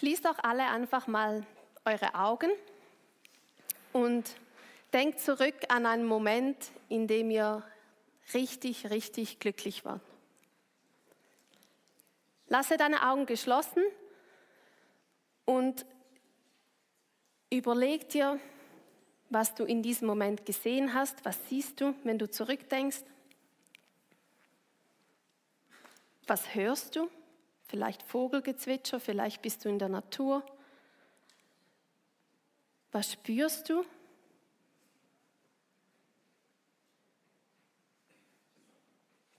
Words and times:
Schließt 0.00 0.24
doch 0.24 0.38
alle 0.42 0.66
einfach 0.66 1.08
mal 1.08 1.46
eure 1.84 2.14
Augen 2.14 2.50
und 3.92 4.34
denkt 4.94 5.20
zurück 5.20 5.54
an 5.68 5.84
einen 5.84 6.06
Moment, 6.06 6.56
in 6.88 7.06
dem 7.06 7.28
ihr 7.28 7.62
richtig, 8.32 8.88
richtig 8.88 9.40
glücklich 9.40 9.84
wart. 9.84 10.00
Lasse 12.46 12.78
deine 12.78 13.10
Augen 13.10 13.26
geschlossen 13.26 13.82
und 15.44 15.84
überleg 17.50 18.08
dir, 18.08 18.40
was 19.28 19.54
du 19.54 19.64
in 19.64 19.82
diesem 19.82 20.06
Moment 20.06 20.46
gesehen 20.46 20.94
hast, 20.94 21.26
was 21.26 21.36
siehst 21.50 21.78
du, 21.78 21.94
wenn 22.04 22.18
du 22.18 22.30
zurückdenkst. 22.30 23.04
Was 26.26 26.54
hörst 26.54 26.96
du? 26.96 27.10
Vielleicht 27.70 28.02
Vogelgezwitscher, 28.02 28.98
vielleicht 28.98 29.42
bist 29.42 29.64
du 29.64 29.68
in 29.68 29.78
der 29.78 29.88
Natur. 29.88 30.44
Was 32.90 33.12
spürst 33.12 33.68
du? 33.68 33.84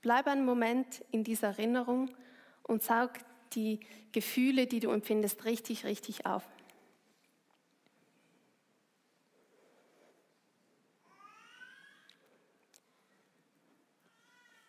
Bleib 0.00 0.26
einen 0.28 0.46
Moment 0.46 1.04
in 1.10 1.24
dieser 1.24 1.48
Erinnerung 1.48 2.16
und 2.62 2.82
saug 2.82 3.10
die 3.52 3.80
Gefühle, 4.12 4.66
die 4.66 4.80
du 4.80 4.88
empfindest, 4.88 5.44
richtig, 5.44 5.84
richtig 5.84 6.24
auf. 6.24 6.48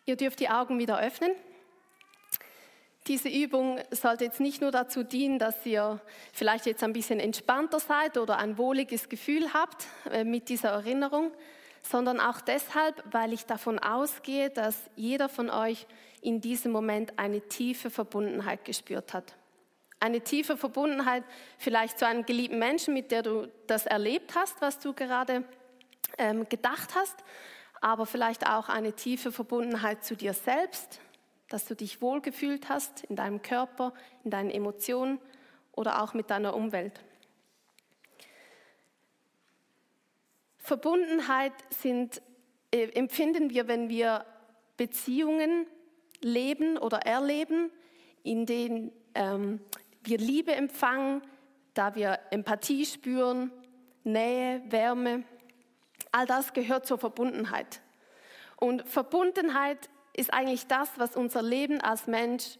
Ihr 0.04 0.16
dürft 0.16 0.40
die 0.40 0.50
Augen 0.50 0.78
wieder 0.78 1.00
öffnen. 1.00 1.32
Diese 3.06 3.28
Übung 3.28 3.78
sollte 3.90 4.24
jetzt 4.24 4.40
nicht 4.40 4.62
nur 4.62 4.70
dazu 4.70 5.02
dienen, 5.02 5.38
dass 5.38 5.66
ihr 5.66 6.00
vielleicht 6.32 6.64
jetzt 6.64 6.82
ein 6.82 6.94
bisschen 6.94 7.20
entspannter 7.20 7.78
seid 7.78 8.16
oder 8.16 8.38
ein 8.38 8.56
wohliges 8.56 9.10
Gefühl 9.10 9.52
habt 9.52 9.86
äh, 10.10 10.24
mit 10.24 10.48
dieser 10.48 10.70
Erinnerung, 10.70 11.30
sondern 11.82 12.18
auch 12.18 12.40
deshalb, 12.40 13.04
weil 13.10 13.34
ich 13.34 13.44
davon 13.44 13.78
ausgehe, 13.78 14.48
dass 14.48 14.76
jeder 14.96 15.28
von 15.28 15.50
euch 15.50 15.86
in 16.22 16.40
diesem 16.40 16.72
Moment 16.72 17.18
eine 17.18 17.42
tiefe 17.42 17.90
Verbundenheit 17.90 18.64
gespürt 18.64 19.12
hat. 19.12 19.34
Eine 20.00 20.22
tiefe 20.22 20.56
Verbundenheit 20.56 21.24
vielleicht 21.58 21.98
zu 21.98 22.06
einem 22.06 22.24
geliebten 22.24 22.58
Menschen, 22.58 22.94
mit 22.94 23.10
der 23.10 23.22
du 23.22 23.48
das 23.66 23.84
erlebt 23.84 24.34
hast, 24.34 24.62
was 24.62 24.78
du 24.78 24.94
gerade 24.94 25.44
ähm, 26.16 26.48
gedacht 26.48 26.94
hast, 26.94 27.16
aber 27.82 28.06
vielleicht 28.06 28.46
auch 28.46 28.70
eine 28.70 28.94
tiefe 28.94 29.30
Verbundenheit 29.30 30.04
zu 30.04 30.16
dir 30.16 30.32
selbst, 30.32 31.00
dass 31.54 31.66
du 31.66 31.76
dich 31.76 32.02
wohlgefühlt 32.02 32.68
hast 32.68 33.04
in 33.04 33.14
deinem 33.14 33.40
Körper, 33.40 33.94
in 34.24 34.32
deinen 34.32 34.50
Emotionen 34.50 35.20
oder 35.70 36.02
auch 36.02 36.12
mit 36.12 36.28
deiner 36.28 36.56
Umwelt. 36.56 37.00
Verbundenheit 40.58 41.52
sind, 41.70 42.20
äh, 42.72 42.88
empfinden 42.94 43.50
wir, 43.50 43.68
wenn 43.68 43.88
wir 43.88 44.26
Beziehungen 44.76 45.68
leben 46.20 46.76
oder 46.76 47.06
erleben, 47.06 47.70
in 48.24 48.46
denen 48.46 48.90
ähm, 49.14 49.60
wir 50.02 50.18
Liebe 50.18 50.56
empfangen, 50.56 51.22
da 51.74 51.94
wir 51.94 52.18
Empathie 52.32 52.84
spüren, 52.84 53.52
Nähe, 54.02 54.60
Wärme. 54.70 55.22
All 56.10 56.26
das 56.26 56.52
gehört 56.52 56.84
zur 56.84 56.98
Verbundenheit. 56.98 57.80
Und 58.56 58.82
Verbundenheit 58.88 59.88
ist 60.14 60.32
eigentlich 60.32 60.66
das, 60.66 60.88
was 60.96 61.16
unser 61.16 61.42
Leben 61.42 61.80
als 61.80 62.06
Mensch 62.06 62.58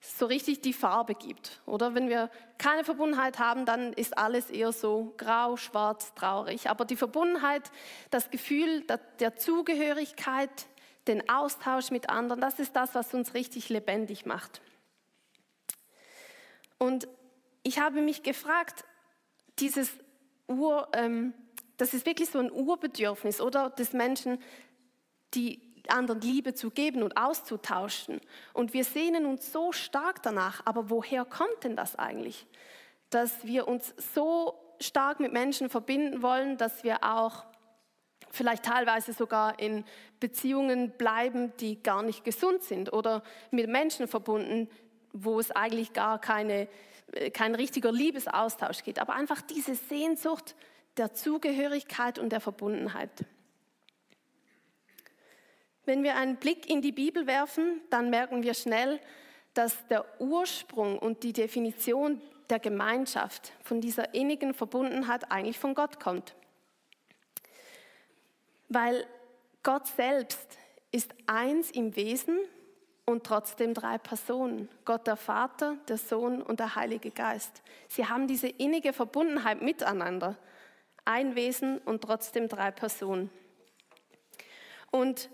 so 0.00 0.26
richtig 0.26 0.60
die 0.60 0.72
Farbe 0.72 1.14
gibt. 1.14 1.60
Oder 1.66 1.94
wenn 1.94 2.08
wir 2.08 2.30
keine 2.58 2.84
Verbundenheit 2.84 3.38
haben, 3.38 3.64
dann 3.64 3.92
ist 3.94 4.16
alles 4.18 4.50
eher 4.50 4.72
so 4.72 5.14
grau, 5.16 5.56
schwarz, 5.56 6.14
traurig. 6.14 6.68
Aber 6.68 6.84
die 6.84 6.96
Verbundenheit, 6.96 7.70
das 8.10 8.30
Gefühl 8.30 8.86
der 9.18 9.36
Zugehörigkeit, 9.36 10.50
den 11.06 11.28
Austausch 11.28 11.90
mit 11.90 12.10
anderen, 12.10 12.40
das 12.40 12.58
ist 12.58 12.76
das, 12.76 12.94
was 12.94 13.14
uns 13.14 13.34
richtig 13.34 13.68
lebendig 13.68 14.26
macht. 14.26 14.60
Und 16.78 17.08
ich 17.62 17.78
habe 17.78 18.02
mich 18.02 18.22
gefragt, 18.22 18.84
dieses 19.58 19.90
Ur, 20.48 20.88
ähm, 20.92 21.32
das 21.76 21.94
ist 21.94 22.06
wirklich 22.06 22.30
so 22.30 22.38
ein 22.38 22.52
Urbedürfnis 22.52 23.40
oder 23.40 23.70
des 23.70 23.92
Menschen, 23.92 24.38
die 25.34 25.73
anderen 25.88 26.20
Liebe 26.20 26.54
zu 26.54 26.70
geben 26.70 27.02
und 27.02 27.16
auszutauschen. 27.16 28.20
Und 28.52 28.72
wir 28.72 28.84
sehnen 28.84 29.26
uns 29.26 29.52
so 29.52 29.72
stark 29.72 30.22
danach, 30.22 30.62
aber 30.64 30.90
woher 30.90 31.24
kommt 31.24 31.64
denn 31.64 31.76
das 31.76 31.96
eigentlich? 31.96 32.46
Dass 33.10 33.44
wir 33.44 33.68
uns 33.68 33.94
so 34.14 34.54
stark 34.80 35.20
mit 35.20 35.32
Menschen 35.32 35.68
verbinden 35.68 36.22
wollen, 36.22 36.56
dass 36.56 36.84
wir 36.84 37.04
auch 37.04 37.44
vielleicht 38.30 38.64
teilweise 38.64 39.12
sogar 39.12 39.58
in 39.58 39.84
Beziehungen 40.20 40.90
bleiben, 40.90 41.52
die 41.60 41.82
gar 41.82 42.02
nicht 42.02 42.24
gesund 42.24 42.62
sind 42.62 42.92
oder 42.92 43.22
mit 43.50 43.68
Menschen 43.68 44.08
verbunden, 44.08 44.68
wo 45.12 45.38
es 45.38 45.50
eigentlich 45.50 45.92
gar 45.92 46.20
keine, 46.20 46.68
äh, 47.12 47.30
kein 47.30 47.54
richtiger 47.54 47.92
Liebesaustausch 47.92 48.82
gibt. 48.82 48.98
Aber 48.98 49.14
einfach 49.14 49.40
diese 49.40 49.74
Sehnsucht 49.74 50.56
der 50.96 51.14
Zugehörigkeit 51.14 52.18
und 52.18 52.30
der 52.30 52.40
Verbundenheit. 52.40 53.10
Wenn 55.86 56.02
wir 56.02 56.16
einen 56.16 56.36
Blick 56.36 56.68
in 56.68 56.80
die 56.80 56.92
Bibel 56.92 57.26
werfen, 57.26 57.80
dann 57.90 58.10
merken 58.10 58.42
wir 58.42 58.54
schnell, 58.54 59.00
dass 59.52 59.86
der 59.88 60.04
Ursprung 60.20 60.98
und 60.98 61.22
die 61.22 61.32
Definition 61.32 62.20
der 62.50 62.58
Gemeinschaft 62.58 63.52
von 63.62 63.80
dieser 63.80 64.14
innigen 64.14 64.54
Verbundenheit 64.54 65.30
eigentlich 65.30 65.58
von 65.58 65.74
Gott 65.74 66.00
kommt. 66.00 66.34
Weil 68.68 69.06
Gott 69.62 69.86
selbst 69.86 70.58
ist 70.90 71.14
eins 71.26 71.70
im 71.70 71.96
Wesen 71.96 72.38
und 73.06 73.24
trotzdem 73.24 73.74
drei 73.74 73.98
Personen. 73.98 74.68
Gott 74.84 75.06
der 75.06 75.16
Vater, 75.16 75.76
der 75.88 75.98
Sohn 75.98 76.42
und 76.42 76.60
der 76.60 76.74
Heilige 76.74 77.10
Geist. 77.10 77.62
Sie 77.88 78.06
haben 78.06 78.26
diese 78.26 78.48
innige 78.48 78.92
Verbundenheit 78.92 79.62
miteinander. 79.62 80.36
Ein 81.04 81.34
Wesen 81.34 81.78
und 81.78 82.02
trotzdem 82.02 82.48
drei 82.48 82.70
Personen. 82.70 83.30
Und 84.90 85.28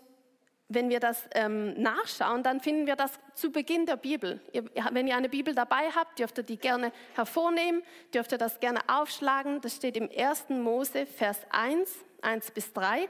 wenn 0.70 0.88
wir 0.88 1.00
das 1.00 1.28
ähm, 1.34 1.74
nachschauen, 1.74 2.42
dann 2.42 2.60
finden 2.60 2.86
wir 2.86 2.94
das 2.94 3.12
zu 3.34 3.50
Beginn 3.50 3.86
der 3.86 3.96
Bibel. 3.96 4.40
Ihr, 4.52 4.64
wenn 4.92 5.08
ihr 5.08 5.16
eine 5.16 5.28
Bibel 5.28 5.52
dabei 5.52 5.90
habt, 5.94 6.18
dürft 6.18 6.38
ihr 6.38 6.44
die 6.44 6.56
gerne 6.56 6.92
hervornehmen, 7.14 7.82
dürft 8.14 8.30
ihr 8.30 8.38
das 8.38 8.60
gerne 8.60 8.80
aufschlagen. 8.86 9.60
Das 9.60 9.76
steht 9.76 9.96
im 9.96 10.08
1. 10.16 10.48
Mose, 10.50 11.06
Vers 11.06 11.40
1, 11.50 11.92
1 12.22 12.52
bis 12.52 12.72
3. 12.72 13.08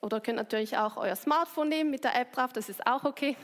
Oder 0.00 0.20
könnt 0.20 0.36
natürlich 0.36 0.78
auch 0.78 0.96
euer 0.96 1.16
Smartphone 1.16 1.68
nehmen 1.68 1.90
mit 1.90 2.04
der 2.04 2.14
App 2.14 2.32
drauf, 2.32 2.52
das 2.52 2.68
ist 2.68 2.86
auch 2.86 3.04
okay. 3.04 3.36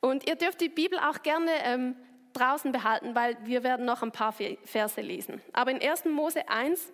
Und 0.00 0.28
ihr 0.28 0.36
dürft 0.36 0.60
die 0.60 0.68
Bibel 0.68 0.98
auch 0.98 1.22
gerne 1.22 1.50
ähm, 1.64 1.96
draußen 2.34 2.70
behalten, 2.70 3.14
weil 3.14 3.36
wir 3.44 3.62
werden 3.62 3.86
noch 3.86 4.02
ein 4.02 4.12
paar 4.12 4.34
Verse 4.64 5.00
lesen. 5.00 5.40
Aber 5.54 5.70
in 5.70 5.80
1. 5.80 6.04
Mose 6.04 6.46
1, 6.48 6.92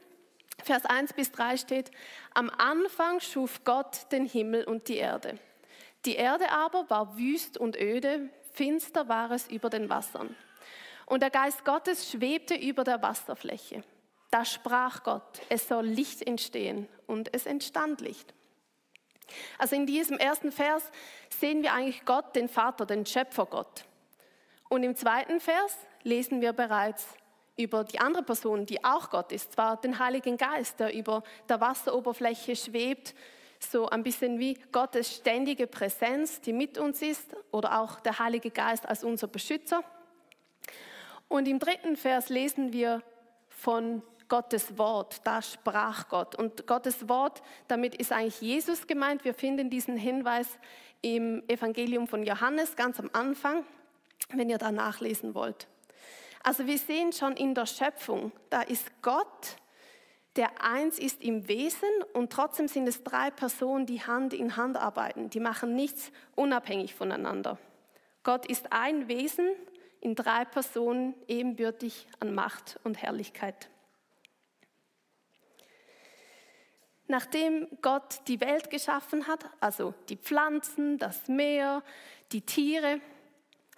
Vers 0.63 0.85
1 0.87 1.13
bis 1.15 1.33
3 1.33 1.57
steht, 1.57 1.91
am 2.35 2.51
Anfang 2.51 3.21
schuf 3.21 3.65
Gott 3.65 4.13
den 4.13 4.27
Himmel 4.27 4.65
und 4.65 4.89
die 4.89 4.97
Erde. 4.97 5.39
Die 6.05 6.17
Erde 6.17 6.51
aber 6.51 6.89
war 6.91 7.17
wüst 7.17 7.59
und 7.59 7.77
öde, 7.77 8.29
finster 8.53 9.09
war 9.09 9.31
es 9.31 9.49
über 9.49 9.71
den 9.71 9.89
Wassern. 9.89 10.35
Und 11.07 11.23
der 11.23 11.31
Geist 11.31 11.65
Gottes 11.65 12.11
schwebte 12.11 12.55
über 12.55 12.85
der 12.85 13.03
Wasserfläche. 13.03 13.83
Da 14.31 14.45
sprach 14.45 15.03
Gott, 15.03 15.43
es 15.49 15.69
soll 15.69 15.87
Licht 15.87 16.27
entstehen 16.27 16.89
und 17.07 17.35
es 17.35 17.47
entstand 17.47 18.01
Licht. 18.01 18.33
Also 19.59 19.77
in 19.77 19.87
diesem 19.87 20.19
ersten 20.19 20.53
Vers 20.53 20.91
sehen 21.29 21.63
wir 21.63 21.73
eigentlich 21.73 22.05
Gott, 22.05 22.35
den 22.35 22.49
Vater, 22.49 22.87
den 22.87 23.07
Schöpfergott. 23.07 23.85
Und 24.69 24.83
im 24.85 24.97
zweiten 24.97 25.41
Vers 25.41 25.77
lesen 26.03 26.41
wir 26.41 26.53
bereits 26.53 27.07
über 27.57 27.85
die 27.85 28.01
andere 28.01 28.23
Person, 28.23 28.67
die 28.67 28.83
auch 28.83 29.11
Gott 29.11 29.33
ist, 29.33 29.53
zwar 29.53 29.81
den 29.81 29.99
Heiligen 29.99 30.37
Geist, 30.37 30.81
der 30.81 30.95
über 30.95 31.23
der 31.49 31.61
Wasseroberfläche 31.61 32.57
schwebt, 32.57 33.15
so 33.59 33.89
ein 33.89 34.03
bisschen 34.03 34.39
wie 34.39 34.55
Gottes 34.73 35.15
ständige 35.15 35.67
Präsenz, 35.67 36.41
die 36.41 36.53
mit 36.53 36.79
uns 36.79 37.03
ist, 37.03 37.37
oder 37.51 37.81
auch 37.81 38.01
der 38.01 38.19
Heilige 38.19 38.51
Geist 38.51 38.89
als 38.89 39.05
unser 39.05 39.29
Beschützer. 39.29 39.85
Und 41.29 41.47
im 41.47 41.59
dritten 41.59 41.97
Vers 41.97 42.29
lesen 42.29 42.73
wir 42.73 43.03
von 43.49 44.03
Gottes 44.29 44.79
Wort, 44.79 45.21
da 45.25 45.43
sprach 45.43 46.09
Gott. 46.09 46.35
Und 46.35 46.67
Gottes 46.67 47.09
Wort, 47.09 47.43
damit 47.69 47.95
ist 47.95 48.13
eigentlich 48.13 48.41
Jesus 48.41 48.87
gemeint. 48.87 49.25
Wir 49.25 49.35
finden 49.35 49.71
diesen 49.71 49.97
Hinweis 49.97 50.49
im 51.03 51.43
Evangelium 51.49 52.07
von 52.07 52.23
Johannes 52.23 52.75
ganz 52.75 52.99
am 52.99 53.11
Anfang, 53.13 53.65
wenn 54.35 54.49
ihr 54.49 54.59
da 54.59 54.73
nachlesen 54.73 55.35
wollt. 55.35 55.69
Also 56.43 56.67
wir 56.67 56.79
sehen 56.79 57.13
schon 57.13 57.35
in 57.37 57.55
der 57.55 57.67
Schöpfung, 57.67 58.33
da 58.51 58.63
ist 58.63 58.91
Gott, 59.01 59.57
der 60.37 60.63
eins 60.63 60.99
ist 60.99 61.23
im 61.23 61.47
Wesen 61.47 61.89
und 62.15 62.33
trotzdem 62.33 62.67
sind 62.67 62.89
es 62.89 63.05
drei 63.05 63.31
Personen, 63.31 63.87
die 63.87 64.03
Hand 64.03 64.33
in 64.33 64.57
Hand 64.57 64.77
arbeiten. 64.77 65.31
Die 65.31 65.41
machen 65.41 65.75
nichts 65.75 66.11
unabhängig 66.35 66.95
voneinander. 66.95 67.59
Gott 68.23 68.47
ist 68.47 68.73
ein 68.73 69.09
Wesen 69.09 69.51
in 70.01 70.15
drei 70.15 70.45
Personen 70.45 71.15
ebenbürtig 71.29 72.07
an 72.19 72.35
Macht 72.35 72.81
und 72.83 73.01
Herrlichkeit. 73.01 73.69
Nachdem 77.09 77.69
Gott 77.83 78.21
die 78.27 78.41
Welt 78.41 78.71
geschaffen 78.71 79.27
hat, 79.27 79.45
also 79.61 79.93
die 80.09 80.17
Pflanzen, 80.17 80.99
das 80.99 81.29
Meer, 81.29 81.83
die 82.33 82.41
Tiere, 82.41 83.01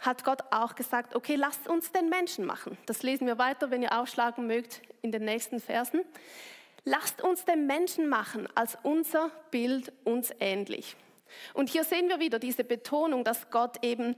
hat 0.04 0.24
Gott 0.24 0.42
auch 0.50 0.74
gesagt, 0.74 1.14
okay, 1.14 1.36
lasst 1.36 1.68
uns 1.68 1.92
den 1.92 2.08
Menschen 2.08 2.44
machen. 2.44 2.76
Das 2.86 3.02
lesen 3.02 3.26
wir 3.26 3.38
weiter, 3.38 3.70
wenn 3.70 3.82
ihr 3.82 3.98
aufschlagen 3.98 4.46
mögt, 4.46 4.82
in 5.02 5.12
den 5.12 5.24
nächsten 5.24 5.60
Versen. 5.60 6.00
Lasst 6.84 7.22
uns 7.22 7.44
den 7.44 7.66
Menschen 7.66 8.08
machen, 8.08 8.48
als 8.54 8.76
unser 8.82 9.30
Bild 9.50 9.92
uns 10.04 10.32
ähnlich. 10.40 10.96
Und 11.54 11.70
hier 11.70 11.84
sehen 11.84 12.08
wir 12.08 12.20
wieder 12.20 12.38
diese 12.38 12.64
Betonung, 12.64 13.24
dass 13.24 13.50
Gott 13.50 13.82
eben 13.82 14.16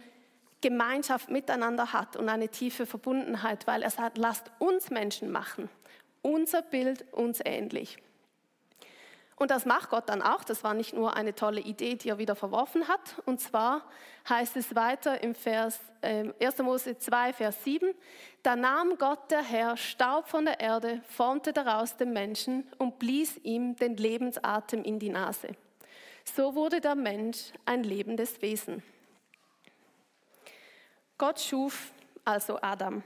Gemeinschaft 0.61 1.31
miteinander 1.31 1.93
hat 1.93 2.17
und 2.17 2.29
eine 2.29 2.49
tiefe 2.49 2.87
Verbundenheit, 2.87 3.67
weil 3.67 3.83
er 3.83 3.91
sagt, 3.91 4.19
lasst 4.19 4.50
uns 4.59 4.91
Menschen 4.91 5.31
machen, 5.31 5.69
unser 6.23 6.62
Bild 6.62 7.12
uns 7.12 7.41
ähnlich. 7.44 7.99
Und 9.37 9.50
das 9.50 9.67
macht 9.67 9.91
Gott 9.91 10.09
dann 10.09 10.23
auch. 10.23 10.44
Das 10.44 10.65
war 10.65 10.73
nicht 10.73 10.94
nur 10.94 11.15
eine 11.15 11.35
tolle 11.35 11.61
Idee, 11.61 11.94
die 11.94 12.09
er 12.09 12.19
wieder 12.19 12.35
verworfen 12.35 12.88
hat. 12.88 13.23
Und 13.27 13.38
zwar 13.38 13.83
heißt 14.29 14.56
es 14.56 14.75
weiter 14.75 15.23
im 15.23 15.35
Vers, 15.35 15.79
äh, 16.00 16.33
1. 16.41 16.62
Mose 16.62 16.97
2, 16.99 17.35
Vers 17.35 17.62
7, 17.62 17.94
da 18.43 18.56
nahm 18.56 18.97
Gott 18.97 19.31
der 19.31 19.43
Herr 19.43 19.77
Staub 19.77 20.29
von 20.29 20.47
der 20.47 20.61
Erde, 20.61 21.03
formte 21.09 21.53
daraus 21.53 21.97
den 21.97 22.15
Menschen 22.15 22.67
und 22.79 22.99
blies 22.99 23.37
ihm 23.43 23.77
den 23.77 23.97
Lebensatem 23.97 24.83
in 24.83 24.99
die 24.99 25.11
Nase. 25.11 25.49
So 26.25 26.55
wurde 26.55 26.81
der 26.81 26.94
Mensch 26.94 27.53
ein 27.67 27.85
lebendes 27.85 28.41
Wesen. 28.41 28.83
Gott 31.19 31.41
schuf 31.41 31.93
also 32.25 32.59
Adam. 32.61 33.03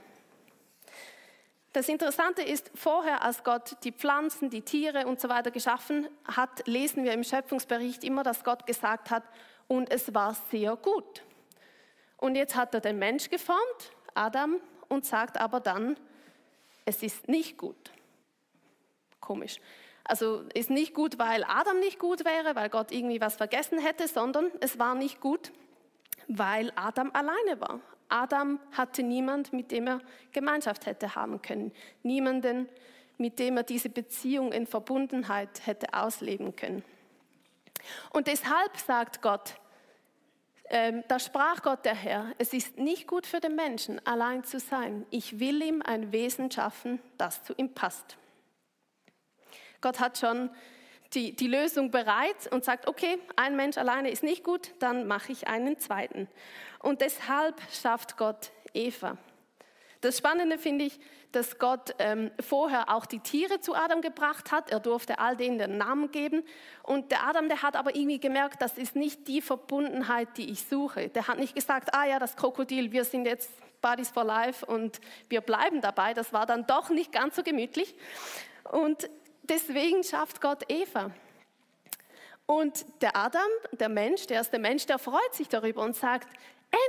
Das 1.73 1.87
Interessante 1.87 2.41
ist, 2.41 2.69
vorher, 2.75 3.23
als 3.23 3.43
Gott 3.43 3.77
die 3.83 3.93
Pflanzen, 3.93 4.49
die 4.49 4.61
Tiere 4.61 5.07
und 5.07 5.21
so 5.21 5.29
weiter 5.29 5.51
geschaffen 5.51 6.09
hat, 6.25 6.67
lesen 6.67 7.05
wir 7.05 7.13
im 7.13 7.23
Schöpfungsbericht 7.23 8.03
immer, 8.03 8.23
dass 8.23 8.43
Gott 8.43 8.65
gesagt 8.65 9.09
hat, 9.09 9.23
und 9.67 9.89
es 9.89 10.13
war 10.13 10.33
sehr 10.51 10.75
gut. 10.75 11.23
Und 12.17 12.35
jetzt 12.35 12.57
hat 12.57 12.73
er 12.73 12.81
den 12.81 12.99
Mensch 12.99 13.29
geformt, 13.29 13.93
Adam, 14.13 14.57
und 14.89 15.05
sagt 15.05 15.37
aber 15.39 15.61
dann, 15.61 15.97
es 16.83 17.03
ist 17.03 17.29
nicht 17.29 17.57
gut. 17.57 17.91
Komisch. 19.21 19.61
Also 20.03 20.43
ist 20.53 20.69
nicht 20.69 20.93
gut, 20.93 21.19
weil 21.19 21.45
Adam 21.45 21.79
nicht 21.79 21.99
gut 21.99 22.25
wäre, 22.25 22.53
weil 22.55 22.69
Gott 22.69 22.91
irgendwie 22.91 23.21
was 23.21 23.37
vergessen 23.37 23.79
hätte, 23.79 24.09
sondern 24.09 24.51
es 24.59 24.77
war 24.77 24.93
nicht 24.93 25.21
gut, 25.21 25.53
weil 26.27 26.73
Adam 26.75 27.11
alleine 27.13 27.61
war. 27.61 27.79
Adam 28.11 28.59
hatte 28.71 29.03
niemand, 29.03 29.53
mit 29.53 29.71
dem 29.71 29.87
er 29.87 30.01
Gemeinschaft 30.31 30.85
hätte 30.85 31.15
haben 31.15 31.41
können. 31.41 31.71
Niemanden, 32.03 32.69
mit 33.17 33.39
dem 33.39 33.57
er 33.57 33.63
diese 33.63 33.89
Beziehung 33.89 34.51
in 34.51 34.67
Verbundenheit 34.67 35.65
hätte 35.65 35.93
ausleben 35.93 36.55
können. 36.55 36.83
Und 38.11 38.27
deshalb 38.27 38.77
sagt 38.77 39.21
Gott, 39.21 39.55
ähm, 40.73 41.03
da 41.07 41.19
sprach 41.19 41.63
Gott 41.63 41.83
der 41.83 41.95
Herr, 41.95 42.33
es 42.37 42.53
ist 42.53 42.77
nicht 42.77 43.07
gut 43.07 43.25
für 43.25 43.39
den 43.39 43.55
Menschen, 43.55 44.05
allein 44.05 44.43
zu 44.43 44.59
sein. 44.59 45.05
Ich 45.09 45.39
will 45.39 45.61
ihm 45.61 45.81
ein 45.81 46.11
Wesen 46.11 46.49
schaffen, 46.49 47.01
das 47.17 47.43
zu 47.43 47.53
ihm 47.57 47.73
passt. 47.73 48.17
Gott 49.81 49.99
hat 49.99 50.17
schon 50.17 50.49
die, 51.13 51.35
die 51.35 51.47
Lösung 51.47 51.91
bereit 51.91 52.47
und 52.51 52.63
sagt, 52.63 52.87
okay, 52.87 53.19
ein 53.35 53.55
Mensch 53.55 53.77
alleine 53.77 54.09
ist 54.09 54.23
nicht 54.23 54.43
gut, 54.43 54.71
dann 54.79 55.07
mache 55.07 55.31
ich 55.31 55.47
einen 55.47 55.77
zweiten. 55.77 56.27
Und 56.79 57.01
deshalb 57.01 57.61
schafft 57.71 58.17
Gott 58.17 58.51
Eva. 58.73 59.17
Das 60.01 60.17
Spannende 60.17 60.57
finde 60.57 60.85
ich, 60.85 60.99
dass 61.31 61.59
Gott 61.59 61.95
ähm, 61.99 62.31
vorher 62.39 62.93
auch 62.93 63.05
die 63.05 63.19
Tiere 63.19 63.59
zu 63.59 63.75
Adam 63.75 64.01
gebracht 64.01 64.51
hat. 64.51 64.71
Er 64.71 64.79
durfte 64.79 65.19
all 65.19 65.37
denen 65.37 65.59
den 65.59 65.77
Namen 65.77 66.11
geben. 66.11 66.43
Und 66.83 67.11
der 67.11 67.27
Adam, 67.27 67.47
der 67.47 67.61
hat 67.61 67.75
aber 67.75 67.95
irgendwie 67.95 68.19
gemerkt, 68.19 68.61
das 68.61 68.77
ist 68.77 68.95
nicht 68.95 69.27
die 69.27 69.41
Verbundenheit, 69.41 70.29
die 70.37 70.49
ich 70.49 70.65
suche. 70.65 71.09
Der 71.09 71.27
hat 71.27 71.37
nicht 71.37 71.53
gesagt, 71.53 71.93
ah 71.93 72.05
ja, 72.05 72.17
das 72.17 72.35
Krokodil, 72.35 72.91
wir 72.91 73.05
sind 73.05 73.25
jetzt 73.25 73.51
Buddies 73.81 74.09
for 74.09 74.23
Life 74.23 74.65
und 74.65 74.99
wir 75.29 75.41
bleiben 75.41 75.81
dabei. 75.81 76.13
Das 76.13 76.33
war 76.33 76.47
dann 76.47 76.65
doch 76.65 76.89
nicht 76.89 77.11
ganz 77.11 77.35
so 77.35 77.43
gemütlich. 77.43 77.95
Und 78.71 79.09
deswegen 79.51 80.03
schafft 80.03 80.41
Gott 80.41 80.63
Eva. 80.69 81.11
Und 82.45 82.85
der 83.01 83.15
Adam, 83.15 83.49
der 83.71 83.89
Mensch, 83.89 84.27
der 84.27 84.37
erste 84.37 84.59
Mensch, 84.59 84.85
der 84.85 84.97
freut 84.97 85.33
sich 85.33 85.47
darüber 85.47 85.83
und 85.83 85.95
sagt, 85.95 86.27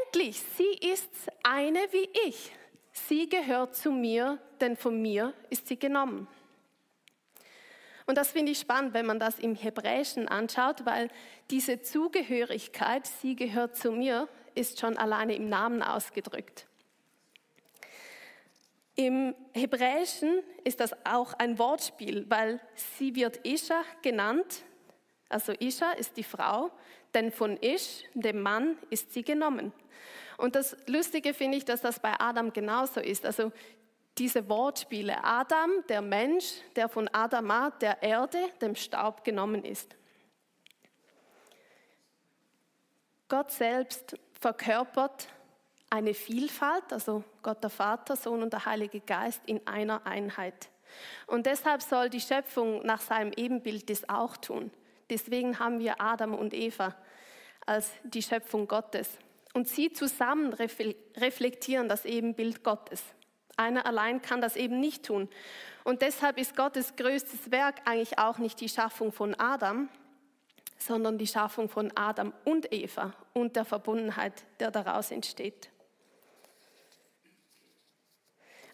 endlich, 0.06 0.42
sie 0.56 0.88
ist 0.88 1.10
eine 1.42 1.80
wie 1.90 2.08
ich. 2.28 2.52
Sie 2.92 3.28
gehört 3.28 3.74
zu 3.74 3.90
mir, 3.90 4.38
denn 4.60 4.76
von 4.76 5.00
mir 5.00 5.34
ist 5.50 5.66
sie 5.66 5.78
genommen. 5.78 6.28
Und 8.06 8.18
das 8.18 8.32
finde 8.32 8.52
ich 8.52 8.58
spannend, 8.58 8.94
wenn 8.94 9.06
man 9.06 9.18
das 9.18 9.38
im 9.38 9.54
Hebräischen 9.54 10.28
anschaut, 10.28 10.84
weil 10.84 11.08
diese 11.50 11.80
Zugehörigkeit, 11.80 13.06
sie 13.06 13.36
gehört 13.36 13.76
zu 13.76 13.92
mir, 13.92 14.28
ist 14.54 14.80
schon 14.80 14.96
alleine 14.96 15.34
im 15.34 15.48
Namen 15.48 15.82
ausgedrückt. 15.82 16.66
Im 19.02 19.34
Hebräischen 19.52 20.44
ist 20.62 20.78
das 20.78 20.94
auch 21.04 21.32
ein 21.32 21.58
Wortspiel, 21.58 22.24
weil 22.28 22.60
sie 22.76 23.16
wird 23.16 23.44
Isha 23.44 23.82
genannt. 24.00 24.62
Also 25.28 25.50
Isha 25.58 25.90
ist 25.90 26.16
die 26.16 26.22
Frau, 26.22 26.70
denn 27.12 27.32
von 27.32 27.60
Ish, 27.60 28.04
dem 28.14 28.40
Mann, 28.40 28.78
ist 28.90 29.12
sie 29.12 29.24
genommen. 29.24 29.72
Und 30.38 30.54
das 30.54 30.76
Lustige 30.86 31.34
finde 31.34 31.58
ich, 31.58 31.64
dass 31.64 31.80
das 31.80 31.98
bei 31.98 32.14
Adam 32.20 32.52
genauso 32.52 33.00
ist. 33.00 33.26
Also 33.26 33.50
diese 34.18 34.48
Wortspiele. 34.48 35.24
Adam, 35.24 35.70
der 35.88 36.00
Mensch, 36.00 36.52
der 36.76 36.88
von 36.88 37.08
Adama, 37.08 37.70
der 37.70 38.04
Erde, 38.04 38.38
dem 38.60 38.76
Staub 38.76 39.24
genommen 39.24 39.64
ist. 39.64 39.96
Gott 43.28 43.50
selbst 43.50 44.16
verkörpert 44.38 45.26
eine 45.92 46.14
Vielfalt, 46.14 46.90
also 46.90 47.22
Gott 47.42 47.62
der 47.62 47.68
Vater, 47.68 48.16
Sohn 48.16 48.42
und 48.42 48.52
der 48.54 48.64
Heilige 48.64 49.00
Geist 49.00 49.42
in 49.44 49.64
einer 49.66 50.06
Einheit. 50.06 50.70
Und 51.26 51.44
deshalb 51.44 51.82
soll 51.82 52.08
die 52.08 52.20
Schöpfung 52.20 52.84
nach 52.86 53.02
seinem 53.02 53.32
Ebenbild 53.36 53.90
das 53.90 54.08
auch 54.08 54.38
tun. 54.38 54.70
Deswegen 55.10 55.58
haben 55.58 55.80
wir 55.80 56.00
Adam 56.00 56.34
und 56.34 56.54
Eva 56.54 56.96
als 57.66 57.90
die 58.04 58.22
Schöpfung 58.22 58.66
Gottes. 58.66 59.18
Und 59.52 59.68
sie 59.68 59.92
zusammen 59.92 60.54
reflektieren 60.54 61.90
das 61.90 62.06
Ebenbild 62.06 62.64
Gottes. 62.64 63.02
Einer 63.58 63.84
allein 63.84 64.22
kann 64.22 64.40
das 64.40 64.56
eben 64.56 64.80
nicht 64.80 65.04
tun. 65.04 65.28
Und 65.84 66.00
deshalb 66.00 66.38
ist 66.38 66.56
Gottes 66.56 66.96
größtes 66.96 67.50
Werk 67.50 67.82
eigentlich 67.84 68.18
auch 68.18 68.38
nicht 68.38 68.62
die 68.62 68.70
Schaffung 68.70 69.12
von 69.12 69.34
Adam, 69.34 69.90
sondern 70.78 71.18
die 71.18 71.26
Schaffung 71.26 71.68
von 71.68 71.92
Adam 71.94 72.32
und 72.46 72.72
Eva 72.72 73.12
und 73.34 73.56
der 73.56 73.66
Verbundenheit, 73.66 74.44
der 74.58 74.70
daraus 74.70 75.10
entsteht. 75.10 75.68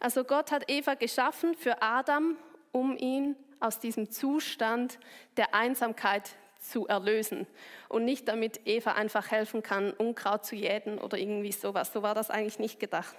Also 0.00 0.24
Gott 0.24 0.50
hat 0.50 0.70
Eva 0.70 0.94
geschaffen 0.94 1.54
für 1.54 1.82
Adam, 1.82 2.36
um 2.72 2.96
ihn 2.96 3.36
aus 3.60 3.80
diesem 3.80 4.10
Zustand 4.10 4.98
der 5.36 5.54
Einsamkeit 5.54 6.30
zu 6.60 6.86
erlösen 6.86 7.46
und 7.88 8.04
nicht 8.04 8.28
damit 8.28 8.60
Eva 8.66 8.92
einfach 8.92 9.30
helfen 9.30 9.62
kann, 9.62 9.92
Unkraut 9.92 10.44
zu 10.44 10.54
jäten 10.54 10.98
oder 10.98 11.18
irgendwie 11.18 11.52
sowas. 11.52 11.92
So 11.92 12.02
war 12.02 12.14
das 12.14 12.30
eigentlich 12.30 12.58
nicht 12.58 12.80
gedacht. 12.80 13.14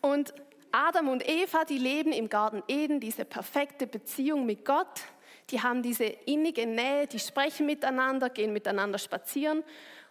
Und 0.00 0.34
Adam 0.72 1.08
und 1.08 1.26
Eva, 1.26 1.64
die 1.64 1.78
leben 1.78 2.12
im 2.12 2.28
Garten 2.28 2.62
Eden, 2.68 3.00
diese 3.00 3.24
perfekte 3.24 3.86
Beziehung 3.86 4.44
mit 4.44 4.64
Gott. 4.64 5.02
Die 5.50 5.62
haben 5.62 5.82
diese 5.82 6.04
innige 6.04 6.66
Nähe, 6.66 7.06
die 7.06 7.18
sprechen 7.18 7.66
miteinander, 7.66 8.30
gehen 8.30 8.52
miteinander 8.52 8.98
spazieren 8.98 9.62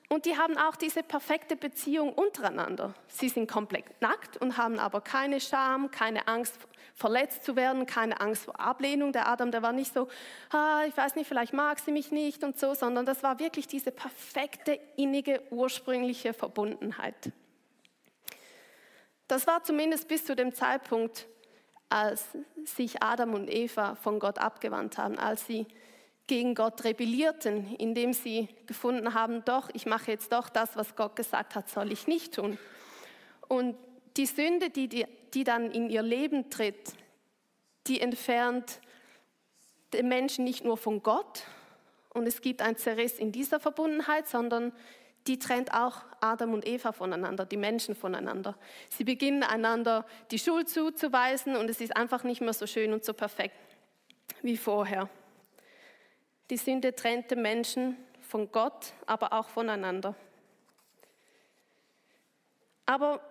und 0.10 0.26
die 0.26 0.38
haben 0.38 0.58
auch 0.58 0.76
diese 0.76 1.02
perfekte 1.02 1.56
Beziehung 1.56 2.14
untereinander. 2.14 2.94
Sie 3.08 3.30
sind 3.30 3.50
komplett 3.50 3.86
nackt 4.02 4.38
und 4.38 4.58
haben 4.58 4.80
aber 4.80 5.02
keine 5.02 5.40
Scham, 5.40 5.92
keine 5.92 6.28
Angst, 6.28 6.58
verletzt 6.94 7.44
zu 7.44 7.56
werden, 7.56 7.86
keine 7.86 8.20
Angst 8.22 8.46
vor 8.46 8.60
Ablehnung. 8.60 9.12
Der 9.12 9.28
Adam, 9.28 9.52
der 9.52 9.62
war 9.62 9.74
nicht 9.74 9.94
so, 9.94 10.08
ah, 10.52 10.84
ich 10.88 10.96
weiß 10.96 11.16
nicht, 11.16 11.28
vielleicht 11.28 11.54
mag 11.54 11.80
sie 11.80 11.92
mich 11.92 12.12
nicht 12.12 12.44
und 12.44 12.60
so, 12.60 12.74
sondern 12.74 13.06
das 13.06 13.24
war 13.24 13.40
wirklich 13.40 13.68
diese 13.68 13.92
perfekte, 13.92 14.80
innige, 14.96 15.42
ursprüngliche 15.50 16.34
Verbundenheit. 16.34 17.32
Das 19.28 19.48
war 19.48 19.64
zumindest 19.64 20.08
bis 20.08 20.26
zu 20.26 20.36
dem 20.36 20.54
Zeitpunkt, 20.54 21.28
als 21.90 22.28
sich 22.66 23.02
Adam 23.02 23.34
und 23.34 23.50
Eva 23.50 23.96
von 23.96 24.20
Gott 24.20 24.38
abgewandt 24.38 24.98
haben, 24.98 25.18
als 25.18 25.46
sie 25.48 25.66
gegen 26.28 26.56
Gott 26.56 26.84
rebellierten, 26.84 27.76
indem 27.76 28.14
sie 28.14 28.48
gefunden 28.66 29.14
haben, 29.14 29.44
doch, 29.46 29.70
ich 29.74 29.86
mache 29.86 30.12
jetzt 30.12 30.32
doch 30.32 30.50
das, 30.50 30.76
was 30.76 30.96
Gott 30.96 31.16
gesagt 31.16 31.56
hat, 31.56 31.70
soll 31.70 31.92
ich 31.92 32.08
nicht 32.08 32.36
tun. 32.36 32.58
Und 33.48 33.76
die 34.16 34.26
Sünde, 34.26 34.70
die, 34.70 34.88
die, 34.88 35.06
die 35.34 35.44
dann 35.44 35.72
in 35.72 35.90
ihr 35.90 36.02
Leben 36.02 36.50
tritt, 36.50 36.94
die 37.88 38.00
entfernt 38.00 38.80
den 39.92 40.08
Menschen 40.08 40.46
nicht 40.46 40.64
nur 40.64 40.78
von 40.78 41.04
Gott 41.04 41.44
und 42.10 42.28
es 42.28 42.42
gibt 42.42 42.62
ein 42.62 42.78
Zerriss 42.78 43.20
in 43.20 43.32
dieser 43.32 43.60
Verbundenheit, 43.60 44.28
sondern 44.28 44.72
die 45.28 45.40
trennt 45.40 45.74
auch 45.74 46.02
Adam 46.20 46.54
und 46.54 46.68
Eva 46.68 46.92
voneinander, 46.92 47.46
die 47.46 47.58
Menschen 47.58 47.96
voneinander. 47.96 48.56
Sie 48.90 49.04
beginnen 49.04 49.44
einander 49.44 50.06
die 50.32 50.40
Schuld 50.40 50.70
zuzuweisen 50.70 51.56
und 51.56 51.70
es 51.70 51.82
ist 51.82 51.96
einfach 51.96 52.24
nicht 52.24 52.42
mehr 52.42 52.54
so 52.54 52.68
schön 52.68 52.94
und 52.94 53.04
so 53.04 53.14
perfekt 53.14 53.56
wie 54.42 54.58
vorher. 54.58 55.10
Die 56.50 56.58
Sünde 56.58 56.96
trennte 56.96 57.36
Menschen 57.36 57.98
von 58.22 58.52
Gott, 58.52 58.94
aber 59.06 59.34
auch 59.34 59.48
voneinander. 59.48 60.16
Aber 62.86 63.22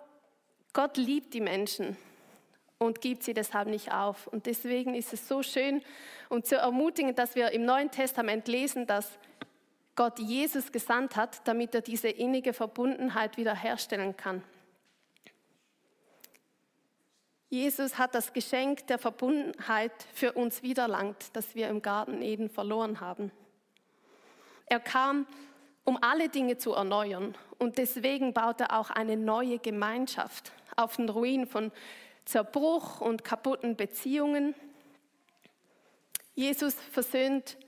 Gott 0.73 0.97
liebt 0.97 1.35
die 1.35 1.41
Menschen 1.41 1.97
und 2.79 3.01
gibt 3.01 3.23
sie 3.23 3.35
deshalb 3.35 3.69
nicht 3.69 3.93
auf. 3.93 4.27
Und 4.27 4.47
deswegen 4.47 4.95
ist 4.95 5.13
es 5.13 5.29
so 5.29 5.43
schön 5.43 5.83
und 6.29 6.47
so 6.47 6.57
ermutigend, 6.57 7.19
dass 7.19 7.35
wir 7.35 7.51
im 7.51 7.65
Neuen 7.65 7.91
Testament 7.91 8.49
lesen, 8.49 8.87
dass 8.87 9.19
Gott 9.95 10.19
Jesus 10.19 10.73
gesandt 10.73 11.17
hat, 11.17 11.47
damit 11.47 11.75
er 11.75 11.83
diese 11.83 12.09
innige 12.09 12.53
Verbundenheit 12.55 13.37
wiederherstellen 13.37 14.17
kann. 14.17 14.43
Jesus 17.53 17.99
hat 17.99 18.15
das 18.15 18.33
Geschenk 18.33 18.87
der 18.87 18.97
Verbundenheit 18.97 19.93
für 20.15 20.33
uns 20.33 20.63
wiederlangt, 20.63 21.19
das 21.35 21.55
wir 21.55 21.69
im 21.69 21.83
Garten 21.83 22.23
Eden 22.23 22.49
verloren 22.49 22.99
haben. 23.03 23.31
Er 24.71 24.81
kam, 24.81 25.27
um 25.85 25.99
alle 26.01 26.31
Dinge 26.31 26.57
zu 26.57 26.73
erneuern 26.73 27.37
und 27.59 27.77
deswegen 27.77 28.33
baut 28.33 28.63
er 28.63 28.81
auch 28.81 28.89
eine 28.89 29.19
neue 29.19 29.59
Gemeinschaft 29.59 30.53
auf 30.77 30.97
den 30.97 31.11
Ruinen 31.11 31.47
von 31.47 31.73
Zerbruch 32.25 33.03
und 33.03 33.23
kaputten 33.23 33.77
Beziehungen. 33.77 34.55
Jesus 36.35 36.73
versöhnt 36.73 37.59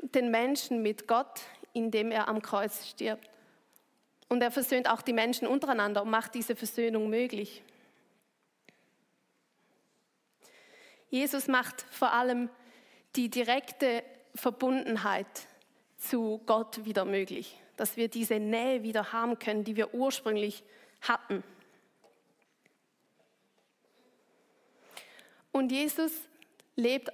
den 0.00 0.30
Menschen 0.30 0.80
mit 0.80 1.06
Gott, 1.06 1.42
indem 1.74 2.10
er 2.10 2.26
am 2.26 2.40
Kreuz 2.40 2.86
stirbt. 2.86 3.28
Und 4.30 4.42
er 4.42 4.50
versöhnt 4.50 4.88
auch 4.88 5.02
die 5.02 5.12
Menschen 5.12 5.46
untereinander 5.46 6.04
und 6.04 6.10
macht 6.10 6.34
diese 6.34 6.56
Versöhnung 6.56 7.10
möglich. 7.10 7.62
Jesus 11.14 11.46
macht 11.46 11.82
vor 11.92 12.12
allem 12.12 12.50
die 13.14 13.30
direkte 13.30 14.02
Verbundenheit 14.34 15.46
zu 15.96 16.42
Gott 16.44 16.84
wieder 16.84 17.04
möglich, 17.04 17.56
dass 17.76 17.96
wir 17.96 18.08
diese 18.08 18.40
Nähe 18.40 18.82
wieder 18.82 19.12
haben 19.12 19.38
können, 19.38 19.62
die 19.62 19.76
wir 19.76 19.94
ursprünglich 19.94 20.64
hatten. 21.02 21.44
Und 25.52 25.70
Jesus 25.70 26.10
lebt 26.74 27.12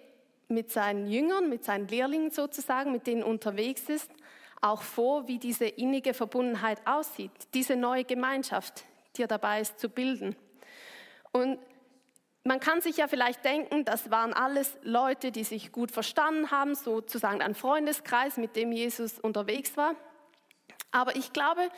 mit 0.49 0.73
seinen 0.73 1.07
Jüngern, 1.07 1.51
mit 1.51 1.67
seinen 1.67 1.87
Lehrlingen 1.87 2.31
sozusagen, 2.31 2.93
mit 2.93 3.07
denen 3.07 3.23
unterwegs 3.23 3.91
ist, 3.91 4.11
auch 4.63 4.81
vor, 4.81 5.29
wie 5.29 5.39
diese 5.39 5.67
innige 5.67 6.15
Verbundenheit 6.15 6.81
aussieht, 6.87 7.33
diese 7.53 7.77
neue 7.77 8.05
Gemeinschaft, 8.05 8.83
die 9.17 9.25
er 9.25 9.29
dabei 9.29 9.61
ist 9.61 9.79
zu 9.79 9.91
bilden. 9.91 10.37
Und 11.33 11.59
man 12.45 12.59
kann 12.59 12.81
sich 12.81 12.97
ja 12.97 13.07
vielleicht 13.07 13.45
denken, 13.45 13.85
das 13.85 14.11
waren 14.11 14.33
alles 14.33 14.79
Leute, 14.83 15.31
die 15.31 15.45
sich 15.45 15.73
gut 15.73 15.91
verstanden 15.91 16.51
haben, 16.51 16.75
sozusagen 16.75 17.43
ein 17.43 17.55
Freundeskreis, 17.55 18.39
mit 18.39 18.57
dem 18.57 18.73
Jesus 18.73 19.19
unterwegs 19.19 19.77
war. 19.77 19.95
Aber 20.91 21.17
ich 21.17 21.33
glaube, 21.33 21.69